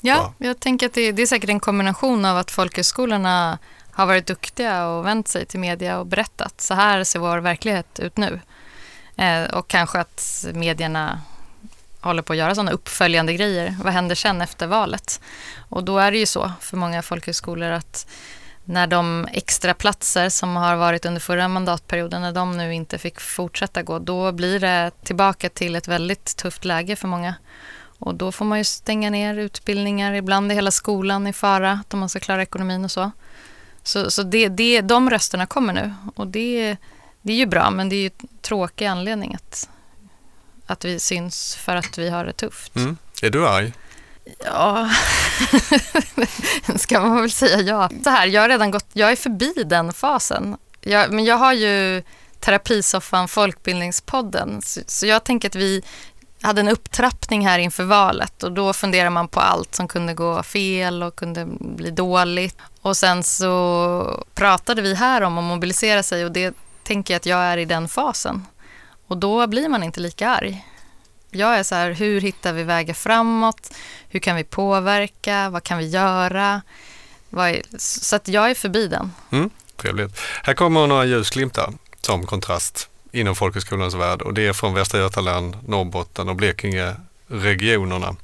Ja, 0.00 0.34
jag 0.38 0.60
tänker 0.60 0.86
att 0.86 0.94
det, 0.94 1.12
det 1.12 1.22
är 1.22 1.26
säkert 1.26 1.50
en 1.50 1.60
kombination 1.60 2.24
av 2.24 2.36
att 2.36 2.50
folkhögskolorna 2.50 3.58
har 3.96 4.06
varit 4.06 4.26
duktiga 4.26 4.86
och 4.86 5.06
vänt 5.06 5.28
sig 5.28 5.46
till 5.46 5.60
media 5.60 5.98
och 5.98 6.06
berättat 6.06 6.60
så 6.60 6.74
här 6.74 7.04
ser 7.04 7.18
vår 7.18 7.38
verklighet 7.38 7.98
ut 7.98 8.16
nu. 8.16 8.40
Eh, 9.16 9.44
och 9.44 9.68
kanske 9.68 9.98
att 9.98 10.46
medierna 10.54 11.20
håller 12.00 12.22
på 12.22 12.32
att 12.32 12.38
göra 12.38 12.54
sådana 12.54 12.70
uppföljande 12.70 13.34
grejer. 13.34 13.76
Vad 13.84 13.92
händer 13.92 14.14
sen 14.14 14.40
efter 14.40 14.66
valet? 14.66 15.20
Och 15.68 15.84
då 15.84 15.98
är 15.98 16.10
det 16.10 16.18
ju 16.18 16.26
så 16.26 16.52
för 16.60 16.76
många 16.76 17.02
folkhögskolor 17.02 17.70
att 17.70 18.06
när 18.64 18.86
de 18.86 19.28
extra 19.32 19.74
platser 19.74 20.28
som 20.28 20.56
har 20.56 20.76
varit 20.76 21.06
under 21.06 21.20
förra 21.20 21.48
mandatperioden, 21.48 22.22
när 22.22 22.32
de 22.32 22.56
nu 22.56 22.74
inte 22.74 22.98
fick 22.98 23.20
fortsätta 23.20 23.82
gå, 23.82 23.98
då 23.98 24.32
blir 24.32 24.60
det 24.60 24.90
tillbaka 25.04 25.48
till 25.48 25.76
ett 25.76 25.88
väldigt 25.88 26.36
tufft 26.36 26.64
läge 26.64 26.96
för 26.96 27.08
många. 27.08 27.34
Och 27.98 28.14
då 28.14 28.32
får 28.32 28.44
man 28.44 28.58
ju 28.58 28.64
stänga 28.64 29.10
ner 29.10 29.38
utbildningar, 29.38 30.12
ibland 30.12 30.50
är 30.50 30.54
hela 30.54 30.70
skolan 30.70 31.26
i 31.26 31.32
fara, 31.32 31.72
att 31.72 31.92
man 31.92 32.08
ska 32.08 32.20
klara 32.20 32.42
ekonomin 32.42 32.84
och 32.84 32.90
så. 32.90 33.10
Så, 33.86 34.10
så 34.10 34.22
det, 34.22 34.48
det, 34.48 34.80
de 34.80 35.10
rösterna 35.10 35.46
kommer 35.46 35.72
nu 35.72 35.94
och 36.16 36.26
det, 36.26 36.76
det 37.22 37.32
är 37.32 37.36
ju 37.36 37.46
bra 37.46 37.70
men 37.70 37.88
det 37.88 37.96
är 37.96 38.00
ju 38.00 38.10
tråkig 38.42 38.86
anledning 38.86 39.34
att, 39.34 39.68
att 40.66 40.84
vi 40.84 41.00
syns 41.00 41.56
för 41.56 41.76
att 41.76 41.98
vi 41.98 42.10
har 42.10 42.24
det 42.24 42.32
tufft. 42.32 42.76
Mm. 42.76 42.96
Är 43.22 43.30
du 43.30 43.48
arg? 43.48 43.72
Ja, 44.44 44.90
ska 46.76 47.00
man 47.00 47.20
väl 47.20 47.30
säga 47.30 47.60
ja. 47.60 47.90
Så 48.04 48.10
här, 48.10 48.26
jag 48.26 48.40
har 48.42 48.48
redan 48.48 48.70
gått, 48.70 48.86
jag 48.92 49.12
är 49.12 49.16
förbi 49.16 49.52
den 49.66 49.92
fasen. 49.92 50.56
Jag, 50.80 51.12
men 51.12 51.24
jag 51.24 51.36
har 51.36 51.52
ju 51.52 52.02
terapisoffan 52.40 53.28
Folkbildningspodden 53.28 54.62
så, 54.62 54.80
så 54.86 55.06
jag 55.06 55.24
tänker 55.24 55.48
att 55.48 55.54
vi 55.54 55.82
hade 56.40 56.60
en 56.60 56.68
upptrappning 56.68 57.46
här 57.46 57.58
inför 57.58 57.84
valet 57.84 58.42
och 58.42 58.52
då 58.52 58.72
funderar 58.72 59.10
man 59.10 59.28
på 59.28 59.40
allt 59.40 59.74
som 59.74 59.88
kunde 59.88 60.14
gå 60.14 60.42
fel 60.42 61.02
och 61.02 61.16
kunde 61.16 61.46
bli 61.60 61.90
dåligt. 61.90 62.56
Och 62.82 62.96
sen 62.96 63.22
så 63.22 64.24
pratade 64.34 64.82
vi 64.82 64.94
här 64.94 65.22
om 65.22 65.38
att 65.38 65.44
mobilisera 65.44 66.02
sig 66.02 66.24
och 66.24 66.32
det 66.32 66.54
tänker 66.82 67.14
jag 67.14 67.18
att 67.18 67.26
jag 67.26 67.38
är 67.38 67.58
i 67.58 67.64
den 67.64 67.88
fasen. 67.88 68.46
Och 69.06 69.16
då 69.16 69.46
blir 69.46 69.68
man 69.68 69.82
inte 69.82 70.00
lika 70.00 70.28
arg. 70.28 70.66
Jag 71.30 71.58
är 71.58 71.62
så 71.62 71.74
här, 71.74 71.90
hur 71.90 72.20
hittar 72.20 72.52
vi 72.52 72.62
vägar 72.62 72.94
framåt? 72.94 73.74
Hur 74.08 74.20
kan 74.20 74.36
vi 74.36 74.44
påverka? 74.44 75.50
Vad 75.50 75.62
kan 75.62 75.78
vi 75.78 75.88
göra? 75.88 76.62
Så 77.78 78.16
att 78.16 78.28
jag 78.28 78.50
är 78.50 78.54
förbi 78.54 78.88
den. 78.88 79.12
Mm, 79.30 79.50
trevligt. 79.76 80.18
Här 80.42 80.54
kommer 80.54 80.86
några 80.86 81.04
ljusglimtar. 81.04 81.72
som 82.00 82.26
kontrast 82.26 82.88
inom 83.16 83.34
folkhögskolans 83.34 83.94
värld 83.94 84.22
och 84.22 84.34
det 84.34 84.46
är 84.46 84.52
från 84.52 84.74
Västra 84.74 85.00
Götaland, 85.00 85.56
Norrbotten 85.68 86.28
och 86.28 86.36
Blekinge 86.36 86.94
regionerna. 87.26 88.16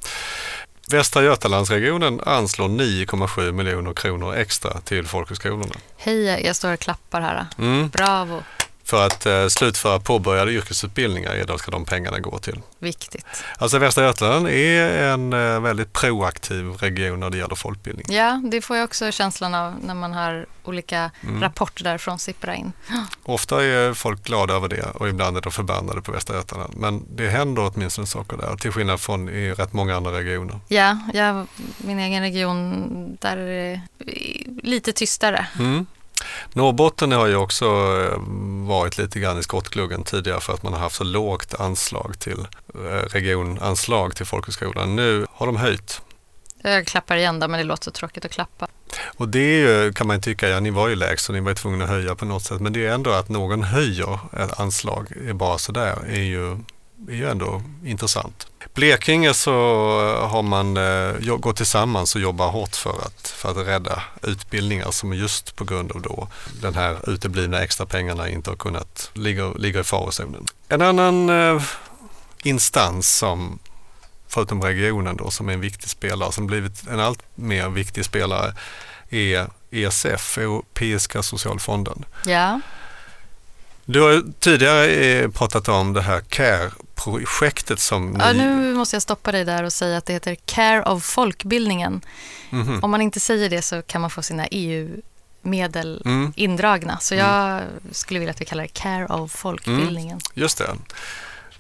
Västra 0.90 1.22
Götalandsregionen 1.22 2.20
anslår 2.26 2.68
9,7 2.68 3.52
miljoner 3.52 3.92
kronor 3.92 4.34
extra 4.34 4.80
till 4.80 5.06
folkhögskolorna. 5.06 5.74
Hej, 5.96 6.24
jag 6.46 6.56
står 6.56 6.72
och 6.72 6.80
klappar 6.80 7.20
här. 7.20 7.46
Mm. 7.58 7.88
Bravo, 7.88 8.42
För 8.84 9.06
att 9.06 9.26
eh, 9.26 9.46
slutföra 9.48 10.00
påbörjade 10.00 10.52
yrkesutbildningar, 10.52 11.44
då 11.46 11.58
ska 11.58 11.70
de 11.70 11.84
pengarna 11.84 12.18
gå 12.20 12.38
till. 12.38 12.60
viktigt. 12.78 13.26
Alltså 13.58 13.78
Västra 13.78 14.04
Götaland 14.04 14.48
är 14.48 15.02
en 15.02 15.32
eh, 15.32 15.60
väldigt 15.60 15.92
proaktiv 15.92 16.66
region 16.70 17.20
när 17.20 17.30
det 17.30 17.38
gäller 17.38 17.54
folkbildning. 17.54 18.06
Ja, 18.10 18.40
det 18.44 18.60
får 18.60 18.76
jag 18.76 18.84
också 18.84 19.12
känslan 19.12 19.54
av 19.54 19.74
när 19.84 19.94
man 19.94 20.12
har 20.12 20.46
olika 20.64 21.10
Mm. 21.22 21.42
rapporter 21.42 21.84
därifrån 21.84 22.18
sippra 22.18 22.54
in. 22.54 22.72
Ofta 23.22 23.64
är 23.64 23.94
folk 23.94 24.24
glada 24.24 24.54
över 24.54 24.68
det 24.68 24.82
och 24.94 25.08
ibland 25.08 25.36
är 25.36 25.40
de 25.40 25.52
förbannade 25.52 26.02
på 26.02 26.12
Västra 26.12 26.36
Götaland. 26.36 26.74
Men 26.76 27.04
det 27.16 27.28
händer 27.28 27.70
åtminstone 27.74 28.06
saker 28.06 28.36
där, 28.36 28.56
till 28.56 28.72
skillnad 28.72 29.00
från 29.00 29.28
i 29.28 29.52
rätt 29.52 29.72
många 29.72 29.96
andra 29.96 30.12
regioner. 30.12 30.60
Ja, 30.68 30.98
jag, 31.14 31.46
min 31.78 31.98
egen 31.98 32.22
region, 32.22 33.16
där 33.20 33.36
är 33.36 33.46
det 33.46 33.80
lite 34.62 34.92
tystare. 34.92 35.46
Mm. 35.58 35.86
Norrbotten 36.52 37.12
har 37.12 37.26
ju 37.26 37.36
också 37.36 37.64
eh, 37.64 38.18
varit 38.68 38.98
lite 38.98 39.20
grann 39.20 39.38
i 39.38 39.42
skottgluggen 39.42 40.04
tidigare 40.04 40.40
för 40.40 40.52
att 40.52 40.62
man 40.62 40.72
har 40.72 40.80
haft 40.80 40.96
så 40.96 41.04
lågt 41.04 41.60
anslag 41.60 42.18
till 42.18 42.46
eh, 42.74 43.08
regionanslag 43.08 44.16
till 44.16 44.26
folkhögskolan. 44.26 44.96
Nu 44.96 45.26
har 45.30 45.46
de 45.46 45.56
höjt. 45.56 46.02
Jag 46.62 46.86
klappar 46.86 47.16
igen 47.16 47.40
då, 47.40 47.48
men 47.48 47.58
det 47.58 47.64
låter 47.64 47.84
så 47.84 47.90
tråkigt 47.90 48.24
att 48.24 48.30
klappa. 48.30 48.68
Och 49.16 49.28
det 49.28 49.38
är 49.38 49.84
ju, 49.84 49.92
kan 49.92 50.06
man 50.06 50.20
tycka, 50.20 50.48
ja 50.48 50.60
ni 50.60 50.70
var 50.70 50.88
ju 50.88 50.94
lägst 50.94 51.24
så 51.24 51.32
ni 51.32 51.40
var 51.40 51.50
ju 51.50 51.54
tvungna 51.54 51.84
att 51.84 51.90
höja 51.90 52.14
på 52.14 52.24
något 52.24 52.42
sätt. 52.42 52.60
Men 52.60 52.72
det 52.72 52.86
är 52.86 52.92
ändå 52.92 53.10
att 53.10 53.28
någon 53.28 53.62
höjer 53.62 54.18
ett 54.32 54.60
anslag 54.60 55.12
är 55.28 55.32
bara 55.32 55.58
sådär 55.58 55.98
är 56.08 56.22
ju, 56.22 56.58
är 57.08 57.14
ju 57.14 57.30
ändå 57.30 57.62
intressant. 57.84 58.46
Blekinge 58.74 59.34
så 59.34 59.52
har 60.30 60.42
man 60.42 60.76
eh, 60.76 61.36
gått 61.36 61.56
tillsammans 61.56 62.14
och 62.14 62.20
jobbar 62.20 62.48
hårt 62.48 62.76
för 62.76 62.90
att, 63.06 63.28
för 63.28 63.50
att 63.50 63.66
rädda 63.66 64.02
utbildningar 64.22 64.90
som 64.90 65.12
just 65.12 65.56
på 65.56 65.64
grund 65.64 65.92
av 65.92 66.02
då 66.02 66.28
den 66.60 66.74
här 66.74 67.10
uteblivna 67.10 67.60
extra 67.62 67.86
pengarna 67.86 68.28
inte 68.28 68.50
har 68.50 68.56
kunnat 68.56 69.10
ligga, 69.14 69.52
ligga 69.52 69.80
i 69.80 69.84
farozonen. 69.84 70.46
En 70.68 70.82
annan 70.82 71.30
eh, 71.30 71.62
instans 72.42 73.16
som 73.16 73.58
förutom 74.28 74.62
regionen 74.62 75.16
då 75.16 75.30
som 75.30 75.48
är 75.48 75.52
en 75.52 75.60
viktig 75.60 75.90
spelare 75.90 76.32
som 76.32 76.46
blivit 76.46 76.88
en 76.88 77.00
allt 77.00 77.22
mer 77.34 77.68
viktig 77.68 78.04
spelare 78.04 78.54
är 79.10 79.46
ESF, 79.70 80.38
Europeiska 80.38 81.22
socialfonden. 81.22 82.04
Ja, 82.26 82.60
Du 83.84 84.00
har 84.00 84.22
tidigare 84.40 84.86
eh, 84.86 85.30
pratat 85.30 85.68
om 85.68 85.92
det 85.92 86.02
här 86.02 86.20
CARE-projektet 87.04 87.80
som 87.80 88.10
ni... 88.10 88.18
ja 88.20 88.32
nu 88.32 88.74
måste 88.74 88.96
jag 88.96 89.02
stoppa 89.02 89.32
dig 89.32 89.44
där 89.44 89.62
och 89.62 89.72
säga 89.72 89.96
att 89.98 90.06
det 90.06 90.12
heter 90.12 90.34
Care 90.44 90.82
of 90.82 91.04
folkbildningen. 91.04 92.00
Mhm. 92.50 92.80
Om 92.84 92.90
man 92.90 93.02
inte 93.02 93.20
säger 93.20 93.50
det 93.50 93.62
så 93.62 93.82
kan 93.82 94.00
man 94.00 94.10
få 94.10 94.22
sina 94.22 94.46
EU-medel 94.50 96.02
Mm, 96.04 96.32
indragna. 96.36 96.98
Så 96.98 97.14
jag 97.14 97.60
skulle 97.92 98.20
vilja 98.20 98.30
att 98.30 98.40
vi 98.40 98.44
kallar 98.44 98.62
det 98.62 98.68
Care 98.68 99.06
of 99.06 99.32
folkbildningen. 99.32 100.20
just 100.34 100.58
det. 100.58 100.70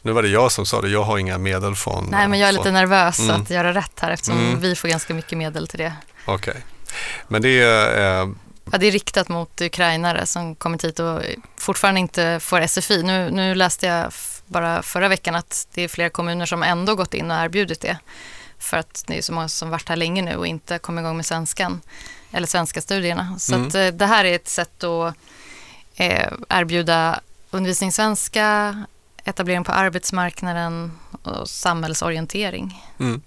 Nu 0.02 0.12
var 0.12 0.22
det 0.22 0.28
jag 0.28 0.52
som 0.52 0.66
sa 0.66 0.80
det, 0.80 0.88
jag 0.88 1.02
har 1.02 1.18
inga 1.18 1.38
medel 1.38 1.74
från... 1.74 2.08
Nej, 2.10 2.28
men 2.28 2.38
jag 2.38 2.48
är 2.48 2.52
lite 2.52 2.62
från- 2.64 2.74
nervös 2.74 3.18
Mm. 3.18 3.42
att 3.42 3.50
göra 3.50 3.74
rätt 3.74 4.00
här 4.00 4.10
eftersom 4.10 4.38
Mm. 4.38 4.60
vi 4.60 4.74
får 4.76 4.88
ganska 4.88 5.14
mycket 5.14 5.38
medel 5.38 5.68
till 5.68 5.78
det. 5.78 5.92
Okej. 6.24 6.56
Men 7.28 7.42
det 7.42 7.62
är... 7.62 8.22
Eh, 8.22 8.28
Ja, 8.72 8.78
det 8.78 8.86
är 8.86 8.90
riktat 8.90 9.28
mot 9.28 9.60
ukrainare 9.60 10.26
som 10.26 10.54
kommit 10.54 10.84
hit 10.84 10.98
och 11.00 11.22
fortfarande 11.56 12.00
inte 12.00 12.38
får 12.42 12.60
SFI. 12.66 13.02
Nu, 13.02 13.30
nu 13.30 13.54
läste 13.54 13.86
jag 13.86 14.12
bara 14.52 14.82
förra 14.82 15.08
veckan 15.08 15.34
att 15.34 15.68
det 15.74 15.82
är 15.82 15.88
flera 15.88 16.10
kommuner 16.10 16.46
som 16.46 16.62
ändå 16.62 16.94
gått 16.94 17.14
in 17.14 17.30
och 17.30 17.36
erbjudit 17.36 17.80
det. 17.80 17.98
För 18.58 18.76
att 18.76 19.04
det 19.06 19.18
är 19.18 19.22
så 19.22 19.32
många 19.32 19.48
som 19.48 19.70
varit 19.70 19.88
här 19.88 19.96
länge 19.96 20.22
nu 20.22 20.36
och 20.36 20.46
inte 20.46 20.78
kommit 20.78 21.02
igång 21.02 21.16
med 21.16 21.26
svenskan 21.26 21.80
eller 22.32 22.46
svenska 22.46 22.80
studierna. 22.80 23.38
Så 23.38 23.54
Mm. 23.54 23.68
att, 23.68 23.74
eh, 23.74 23.86
det 23.86 24.06
här 24.06 24.24
är 24.24 24.34
ett 24.34 24.48
sätt 24.48 24.84
att 24.84 25.14
eh, 25.96 26.32
erbjuda 26.48 27.20
undervisning 27.50 27.88
i 27.88 27.92
svenska, 27.92 28.76
etablering 29.24 29.64
på 29.64 29.72
arbetsmarknaden 29.72 30.92
och 31.22 31.48
samhällsorientering. 31.48 32.84
mm. 33.00 33.22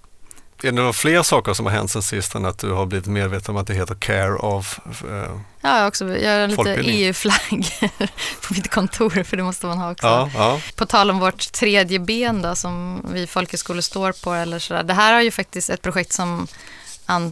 Är 0.62 0.66
det 0.66 0.72
några 0.72 0.92
fler 0.92 1.22
saker 1.22 1.54
som 1.54 1.66
har 1.66 1.72
hänt 1.72 1.90
sen 1.90 2.02
sist 2.02 2.34
än 2.34 2.44
att 2.44 2.58
du 2.58 2.72
har 2.72 2.86
blivit 2.86 3.06
medveten 3.06 3.54
om 3.54 3.60
att 3.60 3.66
det 3.66 3.74
heter 3.74 3.94
CARE 3.94 4.34
of... 4.36 4.78
Eh, 5.10 5.40
Ja, 5.60 5.74
jag 5.74 5.80
har 5.80 5.88
också 5.88 6.18
jag 6.18 6.40
har 6.40 6.48
lite. 6.48 6.90
EU-flagg 6.90 7.66
på 8.48 8.54
mitt 8.54 8.70
kontor, 8.70 9.22
för 9.22 9.36
det 9.36 9.42
måste 9.42 9.66
man 9.66 9.78
ha 9.78 9.92
också. 9.92 10.06
ja, 10.06 10.30
ja. 10.34 10.60
På 10.76 10.86
tal 10.86 11.10
om 11.10 11.18
vårt 11.18 11.52
tredje 11.52 11.98
ben 11.98 12.42
då, 12.42 12.54
som 12.56 13.06
vi 13.12 13.26
folkhögskolor 13.26 13.80
står 13.80 14.12
på. 14.12 14.32
Eller 14.32 14.58
sådär. 14.58 14.82
Det 14.82 14.94
här 14.94 15.14
är 15.14 15.20
ju 15.20 15.30
faktiskt 15.30 15.70
ett 15.70 15.82
projekt 15.82 16.12
som 16.12 16.46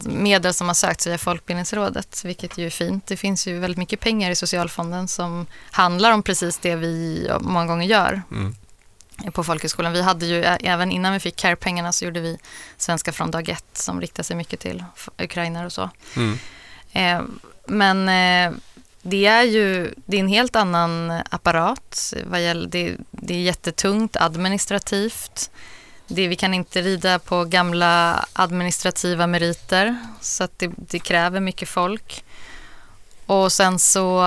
medel 0.03 0.53
som 0.53 0.67
har 0.67 0.73
sökts 0.75 1.07
via 1.07 1.17
Folkbildningsrådet, 1.17 2.21
vilket 2.25 2.57
ju 2.57 2.65
är 2.65 2.69
fint. 2.69 3.07
Det 3.07 3.17
finns 3.17 3.47
ju 3.47 3.59
väldigt 3.59 3.77
mycket 3.77 3.99
pengar 3.99 4.31
i 4.31 4.35
Socialfonden 4.35 5.07
som 5.07 5.45
handlar 5.71 6.11
om 6.11 6.23
precis 6.23 6.57
det 6.57 6.75
vi 6.75 7.29
många 7.39 7.65
gånger 7.65 7.87
gör 7.87 8.21
Mm. 8.31 8.55
På 9.33 9.43
folkhögskolan. 9.43 9.93
Vi 9.93 10.01
hade 10.01 10.25
ju, 10.25 10.43
även 10.43 10.91
innan 10.91 11.13
vi 11.13 11.19
fick 11.19 11.35
CARE-pengarna 11.35 11.91
så 11.91 12.05
gjorde 12.05 12.19
vi 12.19 12.37
Svenska 12.77 13.11
från 13.11 13.31
dag 13.31 13.49
ett 13.49 13.77
som 13.77 14.01
riktar 14.01 14.23
sig 14.23 14.35
mycket 14.35 14.59
till 14.59 14.83
ukrainare 15.17 15.65
och 15.65 15.73
så. 15.73 15.89
Mm. 16.15 16.37
Eh, 16.91 17.21
men 17.67 18.09
eh, 18.09 18.57
det 19.01 19.25
är 19.25 19.43
ju 19.43 19.93
det 20.05 20.17
är 20.17 20.21
en 20.21 20.27
helt 20.27 20.55
annan 20.55 21.21
apparat. 21.29 22.13
Vad 22.25 22.43
gäller, 22.43 22.67
det, 22.67 22.95
det 23.11 23.33
är 23.33 23.41
jättetungt 23.41 24.15
administrativt. 24.15 25.51
Det, 26.07 26.27
vi 26.27 26.35
kan 26.35 26.53
inte 26.53 26.81
rida 26.81 27.19
på 27.19 27.45
gamla 27.45 28.25
administrativa 28.33 29.27
meriter 29.27 29.97
så 30.21 30.43
att 30.43 30.59
det, 30.59 30.71
det 30.75 30.99
kräver 30.99 31.39
mycket 31.39 31.69
folk. 31.69 32.23
Och 33.25 33.51
sen 33.51 33.79
så, 33.79 34.23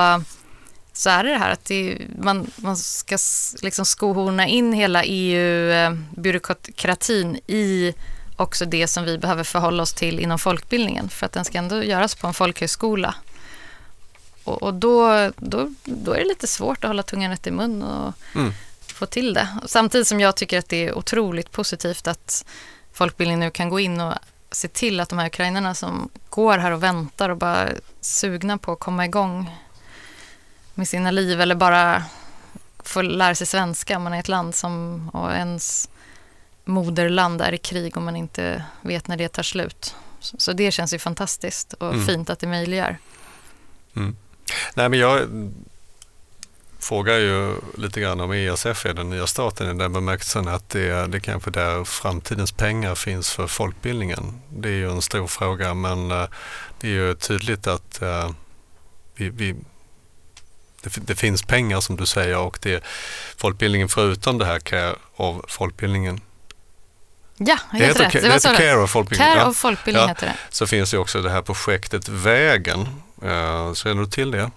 så 0.99 1.11
är 1.11 1.25
det 1.25 1.31
det 1.31 1.39
här 1.39 1.51
att 1.51 1.65
det, 1.65 1.99
man, 2.19 2.51
man 2.57 2.77
ska 2.77 3.19
liksom 3.63 3.85
skohorna 3.85 4.47
in 4.47 4.73
hela 4.73 5.05
EU-byråkratin 5.05 7.37
i 7.47 7.95
också 8.37 8.65
det 8.65 8.87
som 8.87 9.05
vi 9.05 9.19
behöver 9.19 9.45
förhålla 9.45 9.83
oss 9.83 9.93
till 9.93 10.21
inom 10.21 10.39
folkbildningen 10.39 11.09
för 11.09 11.27
att 11.27 11.33
den 11.33 11.45
ska 11.45 11.59
ändå 11.59 11.83
göras 11.83 12.15
på 12.15 12.27
en 12.27 12.35
folkhögskola. 12.35 13.15
Och, 14.45 14.63
och 14.63 14.75
då, 14.75 15.31
då, 15.37 15.75
då 15.85 16.13
är 16.13 16.19
det 16.19 16.29
lite 16.29 16.47
svårt 16.47 16.85
att 16.85 16.89
hålla 16.89 17.03
tungan 17.03 17.31
rätt 17.31 17.47
i 17.47 17.51
mun 17.51 17.83
och 17.83 18.15
Mm. 18.35 18.53
få 18.87 19.07
till 19.07 19.35
det. 19.35 19.49
Samtidigt 19.67 20.07
som 20.07 20.21
jag 20.21 20.37
tycker 20.37 20.59
att 20.59 20.69
det 20.69 20.89
är 20.89 20.99
otroligt 20.99 21.53
positivt 21.53 22.07
att 22.07 22.45
folkbildningen 22.93 23.41
nu 23.41 23.51
kan 23.51 23.69
gå 23.69 23.81
in 23.81 24.01
och 24.01 24.15
se 24.51 24.69
till 24.69 25.01
att 25.01 25.09
de 25.09 25.19
här 25.19 25.27
ukrainarna 25.27 25.75
som 25.75 26.09
går 26.31 26.59
här 26.59 26.71
och 26.71 26.83
väntar 26.83 27.29
och 27.29 27.37
bara 27.37 27.57
är 27.57 27.81
sugna 28.01 28.59
på 28.59 28.73
att 28.73 28.79
komma 28.79 29.05
igång 29.05 29.51
med 30.79 30.89
sina 30.89 31.11
liv 31.11 31.41
eller 31.41 31.55
bara 31.55 32.05
få 32.85 33.03
lära 33.03 33.35
sig 33.35 33.47
svenska 33.47 33.97
om 33.97 34.03
man 34.03 34.13
är 34.13 34.17
i 34.17 34.21
ett 34.21 34.29
land 34.29 34.55
som 34.55 35.09
och 35.09 35.33
ens 35.33 35.91
moderland 36.65 37.41
är 37.41 37.53
i 37.53 37.59
krig 37.59 37.97
om 37.97 38.05
man 38.05 38.17
inte 38.17 38.65
vet 38.81 39.09
när 39.09 39.17
det 39.17 39.29
tar 39.29 39.43
slut. 39.43 39.95
Så, 40.21 40.37
så 40.39 40.53
det 40.53 40.71
känns 40.71 40.95
ju 40.95 40.99
fantastiskt 40.99 41.73
och 41.73 41.95
Mm. 41.95 42.07
fint 42.07 42.31
att 42.31 42.39
det 42.39 42.47
möjliggör. 42.47 42.99
Nej, 44.75 44.89
men 44.89 44.99
jag 44.99 45.29
frågar 46.79 47.19
ju 47.19 47.55
lite 47.77 48.01
grann 48.01 48.21
om 48.21 48.33
ESF 48.33 48.87
är 48.87 48.95
den 48.95 49.11
nya 49.11 49.27
staten 49.27 49.77
i 49.77 49.79
den 49.79 49.93
bemärkelsen 49.93 50.49
att 50.49 50.69
det, 50.69 51.07
det 51.07 51.21
kanske 51.21 51.51
där 51.51 51.85
framtidens 51.85 52.53
pengar 52.53 52.95
finns 52.95 53.31
för 53.31 53.47
folkbildningen. 53.47 54.41
Det 54.51 54.69
är 54.69 54.73
ju 54.73 54.91
en 54.91 55.03
stor 55.03 55.27
fråga 55.27 55.75
men 55.75 56.11
eh, 56.11 56.29
det 56.81 56.89
är 56.89 56.93
ju 56.93 57.15
tydligt 57.15 57.67
att 57.67 58.03
eh, 58.03 58.31
vi, 59.15 59.29
vi, 59.31 59.55
det, 60.83 60.97
det 61.07 61.15
finns 61.15 61.43
pengar 61.43 61.81
som 61.81 61.97
du 61.97 62.07
säger 62.07 62.39
och 62.39 62.59
det 62.63 62.85
folkbildningen 63.37 63.89
förutom 63.89 64.39
det 64.39 64.47
här 64.47 64.59
care 64.59 64.95
av 65.17 65.45
folkbildningen. 65.49 66.21
Ja, 67.37 67.59
Det 67.73 67.77
helt 67.79 67.89
heter, 67.91 68.05
rätt. 68.05 68.13
det 68.13 68.21
Det 68.21 68.33
heter 68.35 68.55
care 68.55 68.77
of 68.83 68.91
folkbildningen. 68.91 69.33
Care 69.35 69.45
Ja. 69.45 69.51
of 69.51 69.57
folkbildning 69.57 70.03
Ja. 70.03 70.09
heter 70.09 70.27
det. 70.27 70.35
Så 70.51 70.67
finns 70.67 70.91
det 70.91 70.99
också 70.99 71.23
det 71.23 71.31
här 71.31 71.43
projektet 71.43 72.09
Vägen. 72.09 72.81
Eh, 73.23 73.75
Känner 73.75 74.01
du 74.03 74.07
till 74.07 74.31
det? 74.31 74.51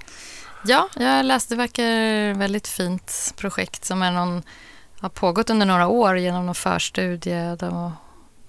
Ja, 0.66 0.90
jag 0.96 1.26
läste, 1.26 1.54
det 1.54 1.58
verkar 1.58 2.34
väldigt 2.40 2.68
fint 2.68 3.34
projekt 3.38 3.86
som 3.86 4.02
är 4.02 4.12
någon, 4.12 4.44
har 5.00 5.10
pågått 5.10 5.50
under 5.50 5.66
några 5.66 5.88
år 5.88 6.18
genom 6.18 6.46
någon 6.46 6.56
förstudie. 6.56 7.56
Det 7.60 7.70
var 7.70 7.92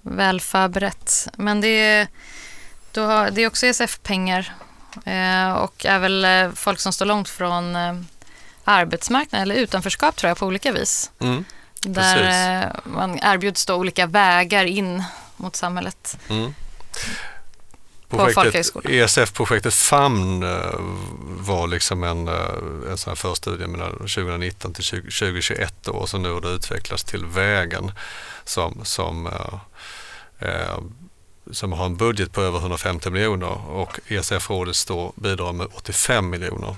väl 0.01 0.41
förberett. 0.41 1.27
Men 1.37 1.61
det 1.61 1.67
är, 1.67 2.07
då 2.91 3.05
har, 3.05 3.31
det 3.31 3.41
är 3.43 3.47
också 3.47 3.65
ESF-pengar 3.65 4.53
och 5.57 5.85
är 5.85 5.99
väl 5.99 6.25
eh, 6.25 6.51
folk 6.55 6.79
som 6.79 6.93
står 6.93 7.05
långt 7.05 7.29
från 7.29 7.75
eh, 7.75 7.93
arbetsmarknaden 8.63 9.51
eller 9.51 9.61
utanförskap 9.61 10.15
tror 10.15 10.27
jag 10.27 10.37
på 10.37 10.45
olika 10.45 10.71
vis. 10.71 11.11
Mm. 11.19 11.45
Där 11.81 12.61
eh, 12.63 12.69
man 12.83 13.19
erbjuds 13.21 13.65
då 13.65 13.75
olika 13.75 14.05
vägar 14.05 14.65
in 14.65 15.03
mot 15.37 15.55
samhället. 15.55 16.17
Mm. 16.29 16.53
ESF-projektet 18.89 19.65
ESF 19.65 19.89
Famn 19.89 20.43
eh, 20.43 20.79
var 21.23 21.67
liksom 21.67 22.03
en, 22.03 22.27
eh, 22.27 22.91
en 22.91 22.97
sån 22.97 23.11
här 23.11 23.15
förstudie 23.15 23.67
mellan 23.67 23.91
2019 23.91 24.73
till 24.73 24.83
2021 24.83 25.87
och 25.87 26.09
så 26.09 26.17
nu 26.17 26.31
har 26.31 26.41
det 26.41 26.49
utvecklats 26.49 27.03
till 27.03 27.25
Vägen 27.25 27.91
som, 28.45 28.85
som, 28.85 29.27
eh, 30.39 30.77
som 31.51 31.71
har 31.71 31.85
en 31.85 31.95
budget 31.97 32.31
på 32.31 32.41
över 32.41 32.59
150 32.59 33.09
miljoner 33.09 33.69
och 33.69 33.99
ESF-rådet 34.07 34.75
bidrar 35.15 35.53
med 35.53 35.67
85 35.73 36.29
miljoner 36.29 36.75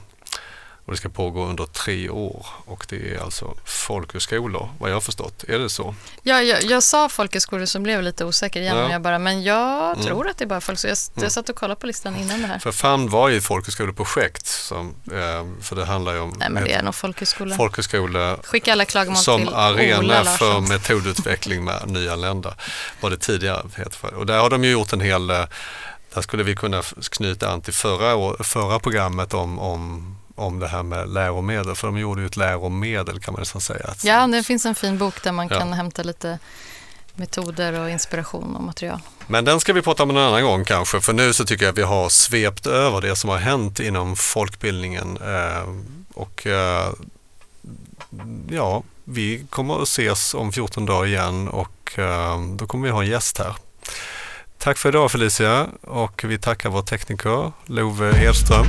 och 0.86 0.92
det 0.92 0.98
ska 0.98 1.10
pågå 1.10 1.46
under 1.46 1.66
tre 1.66 2.10
år 2.10 2.46
och 2.66 2.86
det 2.90 3.16
är 3.16 3.24
alltså 3.24 3.56
folkhögskolor 3.66 4.70
vad 4.80 4.90
jag 4.90 4.96
har 4.96 5.02
förstått. 5.02 5.44
Är 5.44 5.60
det 5.60 5.70
så? 5.70 5.96
Ja, 6.24 6.42
jag, 6.42 6.64
jag 6.64 6.84
sa 6.84 7.10
folkhögskolor 7.10 7.66
som 7.66 7.84
blev 7.84 8.02
lite 8.04 8.26
osäker 8.26 8.62
igen. 8.62 8.78
Ja. 8.78 8.92
Jag 8.92 9.02
bara, 9.02 9.20
men 9.20 9.44
jag 9.44 9.92
mm. 9.92 10.06
tror 10.06 10.28
att 10.30 10.38
det 10.38 10.44
är 10.44 10.48
bara 10.48 10.62
folkhögskolor. 10.62 11.16
Jag, 11.16 11.22
jag 11.22 11.24
mm. 11.24 11.30
satt 11.30 11.50
och 11.50 11.56
kollade 11.56 11.80
på 11.82 11.88
listan 11.88 12.16
innan 12.16 12.42
det 12.42 12.48
här. 12.48 12.60
För 12.60 12.72
FAM 12.72 13.08
var 13.08 13.30
ju 13.30 13.38
ett 13.38 13.44
folkhögskoleprojekt. 13.44 14.46
Som, 14.46 14.96
eh, 15.12 15.62
för 15.62 15.76
det 15.76 15.86
handlar 15.86 16.14
ju 16.14 16.20
om 16.20 16.34
Nej, 16.38 16.50
men 16.50 16.64
det 16.64 16.74
är 16.74 16.84
nog 16.84 16.96
folkhögskola. 16.96 17.56
folkhögskola 17.56 18.38
Skicka 18.44 18.72
alla 18.72 18.86
klagomål 18.86 19.18
som 19.18 19.42
till 19.42 19.54
arena 19.54 20.00
Ola 20.00 20.24
för 20.24 20.60
metodutveckling 20.60 21.64
med 21.64 21.82
nyanlända. 21.88 22.56
Var 23.02 23.10
det 23.10 23.18
tidigare. 23.18 23.62
Och 24.16 24.26
där 24.26 24.40
har 24.40 24.50
de 24.50 24.64
ju 24.64 24.72
gjort 24.72 24.94
en 24.94 25.02
hel 25.02 25.30
eh, 25.30 25.46
där 26.14 26.22
skulle 26.22 26.44
vi 26.44 26.56
kunna 26.56 26.82
knyta 27.12 27.50
an 27.50 27.62
till 27.62 27.74
förra, 27.74 28.44
förra 28.44 28.80
programmet 28.80 29.34
om, 29.34 29.60
om 29.60 30.16
om 30.36 30.60
det 30.60 30.68
här 30.68 30.84
med 30.84 31.10
läromedel, 31.10 31.76
för 31.76 31.88
de 31.88 31.98
gjorde 31.98 32.22
ju 32.22 32.28
ett 32.28 32.38
läromedel 32.38 33.20
kan 33.20 33.34
man 33.34 33.42
nästan 33.42 33.62
säga. 33.62 33.94
Ja, 34.04 34.28
det 34.28 34.44
finns 34.44 34.66
en 34.66 34.76
fin 34.76 34.98
bok 34.98 35.24
där 35.24 35.32
man 35.32 35.48
ja. 35.52 35.60
kan 35.60 35.74
hämta 35.74 36.04
lite 36.04 36.40
metoder 37.16 37.80
och 37.80 37.90
inspiration 37.90 38.56
och 38.56 38.64
material. 38.64 39.00
Men 39.28 39.46
den 39.46 39.60
ska 39.60 39.74
vi 39.74 39.82
prata 39.82 40.04
om 40.04 40.10
en 40.10 40.18
annan 40.18 40.44
gång 40.44 40.66
kanske, 40.66 41.02
för 41.02 41.14
nu 41.14 41.34
så 41.34 41.46
tycker 41.46 41.66
jag 41.66 41.72
att 41.72 41.78
vi 41.78 41.84
har 41.84 42.10
svept 42.10 42.68
över 42.68 43.02
det 43.02 43.16
som 43.16 43.30
har 43.30 43.38
hänt 43.38 43.80
inom 43.80 44.16
folkbildningen 44.16 45.18
eh, 45.18 45.70
och 46.14 46.48
eh, 46.48 46.90
ja, 48.50 48.84
vi 49.04 49.46
kommer 49.50 49.82
att 49.82 49.88
ses 49.88 50.34
om 50.34 50.52
14 50.52 50.86
dagar 50.86 51.06
igen 51.06 51.48
och 51.48 52.00
eh, 52.00 52.42
då 52.42 52.68
kommer 52.68 52.88
vi 52.88 52.92
ha 52.92 53.04
en 53.04 53.10
gäst 53.10 53.38
här. 53.38 53.56
Tack 54.66 54.78
för 54.78 54.90
idag 54.90 55.12
Felicia 55.12 55.68
och 55.82 56.24
vi 56.24 56.38
tackar 56.38 56.70
vår 56.70 56.82
tekniker 56.82 57.52
Love 57.66 58.26
Edström. 58.26 58.66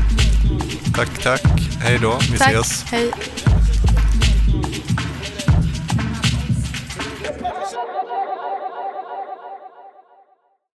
Tack, 0.94 1.22
tack. 1.22 1.42
Hej 1.80 1.98
då. 2.02 2.18
Vi 2.32 2.38
tack. 2.38 2.54
ses. 2.54 2.84
Hej. 2.90 3.12